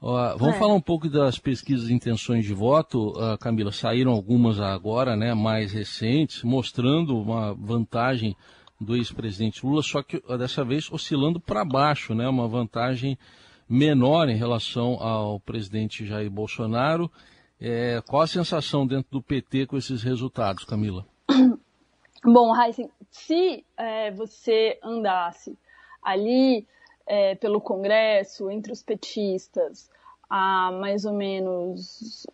Uh, 0.00 0.36
vamos 0.38 0.56
é. 0.56 0.58
falar 0.58 0.74
um 0.74 0.80
pouco 0.80 1.08
das 1.08 1.38
pesquisas 1.38 1.88
de 1.88 1.94
intenções 1.94 2.44
de 2.44 2.52
voto, 2.52 3.08
uh, 3.10 3.38
Camila. 3.38 3.72
Saíram 3.72 4.12
algumas 4.12 4.60
agora, 4.60 5.16
né, 5.16 5.32
mais 5.32 5.72
recentes, 5.72 6.42
mostrando 6.42 7.18
uma 7.18 7.54
vantagem 7.54 8.36
do 8.84 8.94
ex-presidente 8.94 9.64
Lula, 9.64 9.82
só 9.82 10.02
que 10.02 10.22
dessa 10.36 10.64
vez 10.64 10.90
oscilando 10.92 11.40
para 11.40 11.64
baixo, 11.64 12.14
né, 12.14 12.28
uma 12.28 12.46
vantagem 12.46 13.18
menor 13.68 14.28
em 14.28 14.36
relação 14.36 15.02
ao 15.02 15.40
presidente 15.40 16.06
Jair 16.06 16.30
Bolsonaro. 16.30 17.10
É, 17.60 18.02
qual 18.06 18.22
a 18.22 18.26
sensação 18.26 18.86
dentro 18.86 19.10
do 19.10 19.22
PT 19.22 19.66
com 19.66 19.76
esses 19.76 20.02
resultados, 20.02 20.64
Camila? 20.64 21.06
Bom, 22.24 22.54
Heisen, 22.54 22.90
se 23.10 23.64
é, 23.76 24.10
você 24.10 24.78
andasse 24.82 25.56
ali 26.02 26.66
é, 27.06 27.34
pelo 27.34 27.60
Congresso, 27.60 28.50
entre 28.50 28.72
os 28.72 28.82
petistas, 28.82 29.90
há 30.28 30.70
mais 30.72 31.04
ou 31.04 31.12
menos 31.12 32.26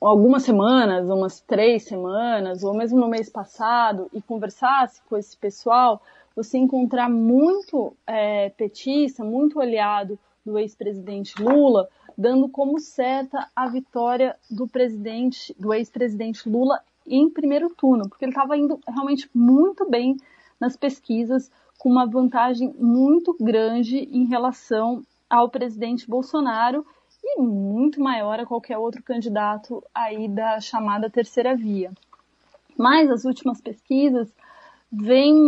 algumas 0.00 0.42
semanas, 0.42 1.08
umas 1.08 1.40
três 1.40 1.84
semanas, 1.84 2.62
ou 2.62 2.74
mesmo 2.74 2.98
no 2.98 3.08
mês 3.08 3.28
passado, 3.28 4.08
e 4.12 4.22
conversasse 4.22 5.00
com 5.08 5.16
esse 5.16 5.36
pessoal, 5.36 6.00
você 6.34 6.56
encontrar 6.56 7.10
muito 7.10 7.96
é, 8.06 8.50
petista, 8.50 9.24
muito 9.24 9.60
aliado 9.60 10.18
do 10.44 10.58
ex-presidente 10.58 11.42
Lula, 11.42 11.88
dando 12.16 12.48
como 12.48 12.78
certa 12.78 13.48
a 13.54 13.68
vitória 13.68 14.36
do 14.50 14.66
presidente, 14.66 15.54
do 15.58 15.74
ex-presidente 15.74 16.48
Lula 16.48 16.80
em 17.06 17.28
primeiro 17.28 17.70
turno, 17.70 18.08
porque 18.08 18.24
ele 18.24 18.32
estava 18.32 18.56
indo 18.56 18.78
realmente 18.86 19.28
muito 19.34 19.88
bem 19.88 20.16
nas 20.60 20.76
pesquisas, 20.76 21.50
com 21.78 21.88
uma 21.88 22.06
vantagem 22.06 22.74
muito 22.78 23.36
grande 23.40 23.98
em 23.98 24.26
relação 24.26 25.02
ao 25.30 25.48
presidente 25.48 26.08
Bolsonaro 26.08 26.84
e 27.22 27.40
muito 27.40 28.00
maior 28.00 28.40
a 28.40 28.46
qualquer 28.46 28.78
outro 28.78 29.02
candidato 29.02 29.82
aí 29.94 30.28
da 30.28 30.60
chamada 30.60 31.10
terceira 31.10 31.56
via. 31.56 31.92
Mas 32.76 33.10
as 33.10 33.24
últimas 33.24 33.60
pesquisas 33.60 34.32
vem, 34.90 35.46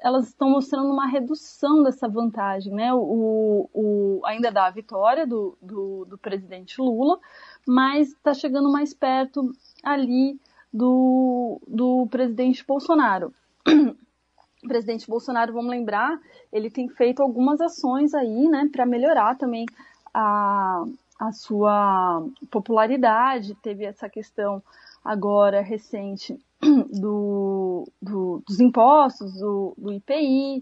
elas 0.00 0.28
estão 0.28 0.50
mostrando 0.50 0.90
uma 0.90 1.06
redução 1.06 1.82
dessa 1.82 2.08
vantagem, 2.08 2.72
né? 2.72 2.94
O, 2.94 3.68
o 3.72 4.20
ainda 4.24 4.50
dá 4.50 4.66
a 4.66 4.70
vitória 4.70 5.26
do, 5.26 5.56
do, 5.60 6.04
do 6.04 6.18
presidente 6.18 6.80
Lula, 6.80 7.18
mas 7.66 8.08
está 8.08 8.32
chegando 8.32 8.70
mais 8.70 8.94
perto 8.94 9.50
ali 9.82 10.38
do, 10.72 11.60
do 11.66 12.06
presidente 12.08 12.64
Bolsonaro. 12.64 13.32
O 13.66 14.68
presidente 14.68 15.08
Bolsonaro, 15.08 15.52
vamos 15.52 15.70
lembrar, 15.70 16.20
ele 16.52 16.70
tem 16.70 16.88
feito 16.88 17.22
algumas 17.22 17.60
ações 17.60 18.14
aí, 18.14 18.48
né, 18.48 18.68
para 18.70 18.86
melhorar 18.86 19.36
também 19.36 19.66
a, 20.14 20.84
a 21.18 21.32
sua 21.32 22.24
popularidade. 22.50 23.54
Teve 23.56 23.84
essa 23.84 24.08
questão 24.08 24.62
agora 25.04 25.60
recente 25.60 26.38
do, 26.92 27.86
do, 28.00 28.42
dos 28.46 28.60
impostos, 28.60 29.34
do, 29.34 29.74
do 29.76 29.92
IPI. 29.92 30.60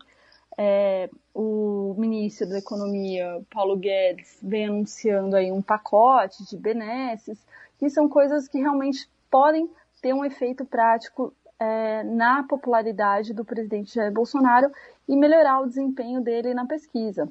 É, 0.56 1.10
o 1.34 1.96
ministro 1.98 2.48
da 2.48 2.58
Economia, 2.58 3.42
Paulo 3.50 3.76
Guedes, 3.76 4.38
vem 4.40 4.66
anunciando 4.66 5.34
aí 5.34 5.50
um 5.50 5.60
pacote 5.60 6.48
de 6.48 6.56
benesses, 6.56 7.44
que 7.78 7.90
são 7.90 8.08
coisas 8.08 8.46
que 8.46 8.58
realmente 8.58 9.08
podem 9.28 9.68
ter 10.00 10.14
um 10.14 10.24
efeito 10.24 10.64
prático 10.64 11.34
é, 11.58 12.04
na 12.04 12.44
popularidade 12.44 13.32
do 13.32 13.44
presidente 13.44 13.94
Jair 13.94 14.12
Bolsonaro 14.12 14.70
e 15.08 15.16
melhorar 15.16 15.60
o 15.60 15.66
desempenho 15.66 16.20
dele 16.20 16.54
na 16.54 16.66
pesquisa. 16.66 17.28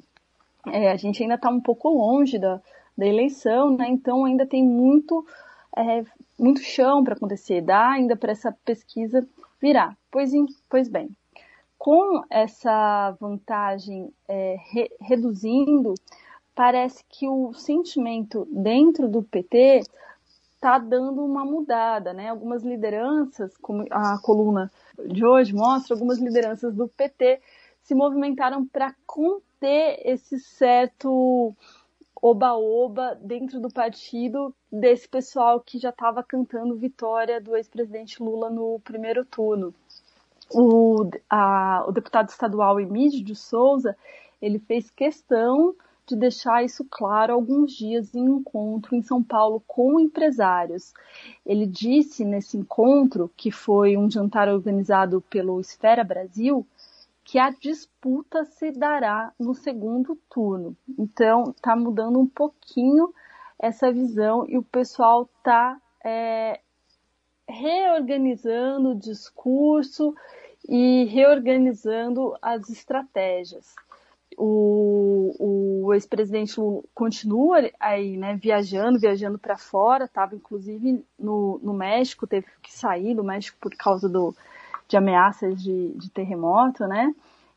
É, 0.66 0.90
a 0.90 0.96
gente 0.96 1.22
ainda 1.22 1.36
está 1.36 1.48
um 1.48 1.60
pouco 1.60 1.88
longe 1.88 2.38
da, 2.38 2.60
da 2.96 3.06
eleição, 3.06 3.76
né? 3.76 3.86
então 3.88 4.24
ainda 4.24 4.46
tem 4.46 4.64
muito 4.64 5.26
é, 5.76 6.04
muito 6.38 6.60
chão 6.60 7.02
para 7.02 7.14
acontecer, 7.14 7.60
dá 7.60 7.90
ainda 7.90 8.16
para 8.16 8.32
essa 8.32 8.52
pesquisa 8.64 9.26
virar. 9.60 9.96
Pois, 10.10 10.32
pois 10.68 10.88
bem, 10.88 11.10
com 11.78 12.24
essa 12.30 13.10
vantagem 13.20 14.12
é, 14.28 14.56
re, 14.70 14.90
reduzindo, 15.00 15.94
parece 16.54 17.04
que 17.08 17.28
o 17.28 17.52
sentimento 17.52 18.46
dentro 18.50 19.08
do 19.08 19.22
PT 19.22 19.82
está 20.54 20.78
dando 20.78 21.24
uma 21.24 21.44
mudada, 21.44 22.12
né? 22.12 22.30
Algumas 22.30 22.62
lideranças, 22.62 23.56
como 23.58 23.84
a 23.90 24.18
coluna 24.22 24.72
de 25.06 25.24
hoje 25.24 25.52
mostra, 25.52 25.94
algumas 25.94 26.18
lideranças 26.18 26.74
do 26.74 26.88
PT 26.88 27.40
se 27.82 27.94
movimentaram 27.94 28.64
para 28.66 28.94
conter 29.06 30.00
esse 30.04 30.38
certo 30.38 31.54
oba-oba 32.24 33.18
dentro 33.20 33.60
do 33.60 33.68
partido 33.68 34.54
desse 34.72 35.06
pessoal 35.06 35.60
que 35.60 35.78
já 35.78 35.90
estava 35.90 36.22
cantando 36.22 36.74
vitória 36.74 37.38
do 37.38 37.54
ex-presidente 37.54 38.22
Lula 38.22 38.48
no 38.48 38.80
primeiro 38.80 39.26
turno. 39.26 39.74
O, 40.50 41.06
a, 41.28 41.84
o 41.86 41.92
deputado 41.92 42.30
estadual 42.30 42.80
Emílio 42.80 43.22
de 43.22 43.36
Souza, 43.36 43.94
ele 44.40 44.58
fez 44.58 44.88
questão 44.88 45.74
de 46.06 46.16
deixar 46.16 46.64
isso 46.64 46.86
claro 46.90 47.34
alguns 47.34 47.72
dias 47.72 48.14
em 48.14 48.26
um 48.26 48.38
encontro 48.38 48.96
em 48.96 49.02
São 49.02 49.22
Paulo 49.22 49.62
com 49.66 50.00
empresários. 50.00 50.94
Ele 51.44 51.66
disse 51.66 52.24
nesse 52.24 52.56
encontro, 52.56 53.30
que 53.36 53.50
foi 53.50 53.98
um 53.98 54.10
jantar 54.10 54.48
organizado 54.48 55.20
pelo 55.28 55.60
Esfera 55.60 56.02
Brasil, 56.02 56.66
que 57.24 57.38
a 57.38 57.50
disputa 57.50 58.44
se 58.44 58.70
dará 58.70 59.32
no 59.40 59.54
segundo 59.54 60.14
turno. 60.30 60.76
Então, 60.98 61.54
está 61.56 61.74
mudando 61.74 62.20
um 62.20 62.26
pouquinho 62.26 63.12
essa 63.58 63.90
visão 63.90 64.44
e 64.46 64.58
o 64.58 64.62
pessoal 64.62 65.28
está 65.38 65.80
é, 66.04 66.60
reorganizando 67.48 68.90
o 68.90 68.94
discurso 68.94 70.14
e 70.68 71.04
reorganizando 71.04 72.36
as 72.42 72.68
estratégias. 72.68 73.74
O, 74.36 75.84
o 75.84 75.94
ex-presidente 75.94 76.56
continua 76.92 77.70
aí, 77.78 78.16
né, 78.16 78.36
viajando, 78.36 78.98
viajando 78.98 79.38
para 79.38 79.56
fora, 79.56 80.04
estava 80.04 80.34
inclusive 80.34 81.04
no, 81.18 81.60
no 81.62 81.72
México, 81.72 82.26
teve 82.26 82.46
que 82.60 82.72
sair 82.72 83.14
do 83.14 83.22
México 83.22 83.56
por 83.60 83.74
causa 83.76 84.08
do, 84.08 84.34
de 84.94 84.96
ameaças 84.96 85.60
de, 85.60 85.92
de 85.94 86.08
terremoto, 86.08 86.86
né? 86.86 87.12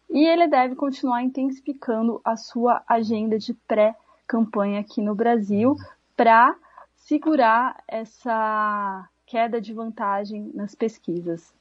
E 0.10 0.26
ele 0.26 0.47
deve 0.47 0.76
continuar 0.76 1.21
intensificando 1.21 2.19
a 2.26 2.36
sua 2.36 2.82
agenda 2.88 3.38
de 3.38 3.54
pré-campanha 3.54 4.80
aqui 4.80 5.02
no 5.02 5.13
Brasil 5.13 5.76
para 6.15 6.56
segurar 6.95 7.78
essa 7.88 9.08
queda 9.28 9.62
de 9.62 9.71
vantagem 9.71 10.50
nas 10.56 10.73
pesquisas. 10.73 11.54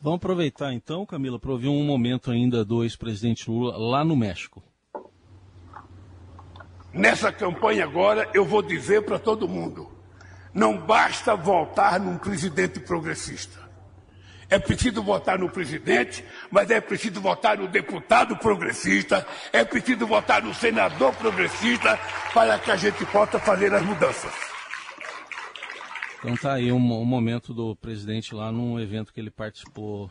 Vamos 0.00 0.16
aproveitar 0.16 0.72
então, 0.72 1.04
Camila, 1.04 1.38
para 1.38 1.50
ouvir 1.50 1.68
um 1.68 1.84
momento 1.84 2.30
ainda 2.30 2.64
do 2.64 2.82
ex-presidente 2.82 3.50
Lula 3.50 3.76
lá 3.76 4.02
no 4.02 4.16
México. 4.16 4.62
Nessa 6.90 7.30
campanha 7.30 7.84
agora, 7.84 8.30
eu 8.32 8.46
vou 8.46 8.62
dizer 8.62 9.02
para 9.04 9.18
todo 9.18 9.46
mundo: 9.46 9.90
não 10.54 10.78
basta 10.78 11.36
voltar 11.36 12.00
num 12.00 12.16
presidente 12.16 12.80
progressista. 12.80 13.67
É 14.50 14.58
preciso 14.58 15.02
votar 15.02 15.38
no 15.38 15.50
presidente, 15.50 16.24
mas 16.50 16.70
é 16.70 16.80
preciso 16.80 17.20
votar 17.20 17.58
no 17.58 17.68
deputado 17.68 18.34
progressista, 18.36 19.26
é 19.52 19.62
preciso 19.62 20.06
votar 20.06 20.42
no 20.42 20.54
senador 20.54 21.14
progressista 21.16 21.98
para 22.32 22.58
que 22.58 22.70
a 22.70 22.76
gente 22.76 23.04
possa 23.06 23.38
fazer 23.38 23.72
as 23.74 23.82
mudanças. 23.82 24.32
Então 26.18 26.34
tá 26.34 26.54
aí 26.54 26.72
um, 26.72 26.76
um 26.76 27.04
momento 27.04 27.52
do 27.52 27.76
presidente 27.76 28.34
lá 28.34 28.50
num 28.50 28.80
evento 28.80 29.12
que 29.12 29.20
ele 29.20 29.30
participou 29.30 30.10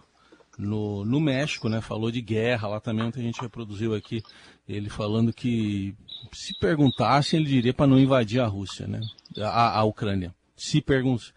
no, 0.58 1.04
no 1.04 1.20
México, 1.20 1.68
né? 1.68 1.82
Falou 1.82 2.12
de 2.12 2.22
guerra 2.22 2.68
lá 2.68 2.80
também, 2.80 3.06
ontem 3.06 3.22
a 3.22 3.24
gente 3.24 3.42
reproduziu 3.42 3.94
aqui 3.94 4.24
ele 4.68 4.90
falando 4.90 5.34
que 5.34 5.96
se 6.32 6.58
perguntasse, 6.60 7.36
ele 7.36 7.46
diria 7.46 7.74
para 7.74 7.88
não 7.88 8.00
invadir 8.00 8.40
a 8.40 8.48
Rússia, 8.48 8.86
né? 8.88 9.02
A, 9.40 9.80
a 9.80 9.84
Ucrânia. 9.84 10.34
Se 10.56 10.82
perguntasse 10.82 11.34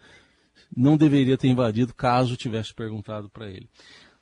não 0.75 0.97
deveria 0.97 1.37
ter 1.37 1.47
invadido 1.47 1.93
caso 1.93 2.37
tivesse 2.37 2.73
perguntado 2.73 3.29
para 3.29 3.49
ele. 3.49 3.69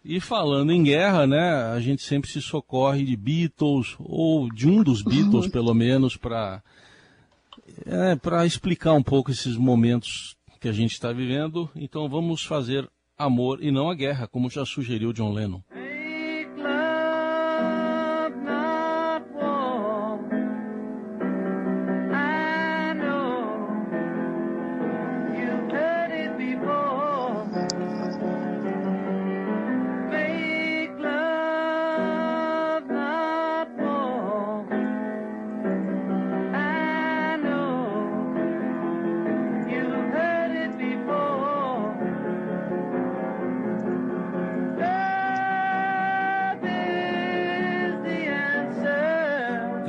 E 0.03 0.19
falando 0.19 0.71
em 0.71 0.81
guerra, 0.81 1.27
né, 1.27 1.53
a 1.73 1.79
gente 1.79 2.01
sempre 2.01 2.29
se 2.29 2.41
socorre 2.41 3.03
de 3.03 3.15
Beatles, 3.17 3.95
ou 3.99 4.49
de 4.51 4.67
um 4.67 4.81
dos 4.81 5.01
Beatles, 5.01 5.45
uhum. 5.45 5.51
pelo 5.51 5.73
menos, 5.73 6.15
para 6.15 6.63
é, 7.85 8.15
para 8.15 8.45
explicar 8.45 8.93
um 8.93 9.03
pouco 9.03 9.31
esses 9.31 9.55
momentos 9.55 10.35
que 10.59 10.67
a 10.67 10.71
gente 10.71 10.93
está 10.93 11.11
vivendo. 11.11 11.69
Então 11.75 12.07
vamos 12.09 12.43
fazer 12.43 12.89
amor 13.17 13.61
e 13.61 13.71
não 13.71 13.89
a 13.89 13.95
guerra, 13.95 14.27
como 14.27 14.49
já 14.49 14.65
sugeriu 14.65 15.13
John 15.13 15.33
Lennon. 15.33 15.61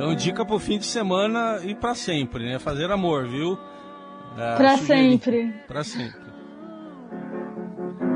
Então, 0.01 0.15
dica 0.15 0.43
pro 0.43 0.57
fim 0.57 0.79
de 0.79 0.87
semana 0.87 1.59
e 1.63 1.75
para 1.75 1.93
sempre, 1.93 2.43
né? 2.43 2.57
Fazer 2.57 2.89
amor, 2.89 3.27
viu? 3.27 3.55
É, 4.35 4.55
para 4.55 4.75
sempre. 4.75 5.53
Para 5.67 5.83
sempre. 5.83 6.19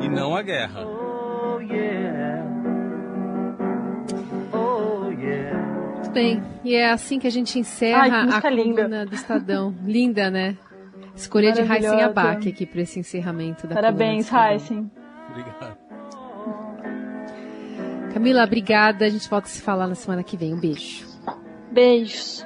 E 0.02 0.10
não 0.10 0.36
a 0.36 0.42
guerra. 0.42 0.84
Oh, 0.84 1.60
yeah. 1.60 2.44
Oh, 4.52 5.12
yeah. 5.12 5.94
Muito 5.94 6.10
bem. 6.10 6.42
E 6.64 6.74
é 6.74 6.90
assim 6.90 7.20
que 7.20 7.28
a 7.28 7.30
gente 7.32 7.60
encerra 7.60 8.02
Ai, 8.02 8.30
a 8.32 8.42
coluna 8.42 8.64
linda. 8.64 9.06
do 9.06 9.14
Estadão. 9.14 9.76
linda, 9.86 10.32
né? 10.32 10.58
Escolha 11.16 11.52
de 11.52 11.62
Heisen 11.62 12.02
Abac 12.02 12.50
aqui 12.50 12.66
para 12.66 12.82
esse 12.82 13.00
encerramento 13.00 13.68
da 13.68 13.76
Parabéns, 13.76 14.28
Heisen. 14.34 14.90
Obrigado. 15.30 15.78
Camila, 18.12 18.44
obrigada. 18.44 19.06
A 19.06 19.10
gente 19.10 19.30
volta 19.30 19.46
a 19.46 19.52
se 19.52 19.62
falar 19.62 19.86
na 19.86 19.94
semana 19.94 20.24
que 20.24 20.36
vem. 20.36 20.52
Um 20.52 20.60
beijo. 20.60 21.15
Beijos. 21.76 22.46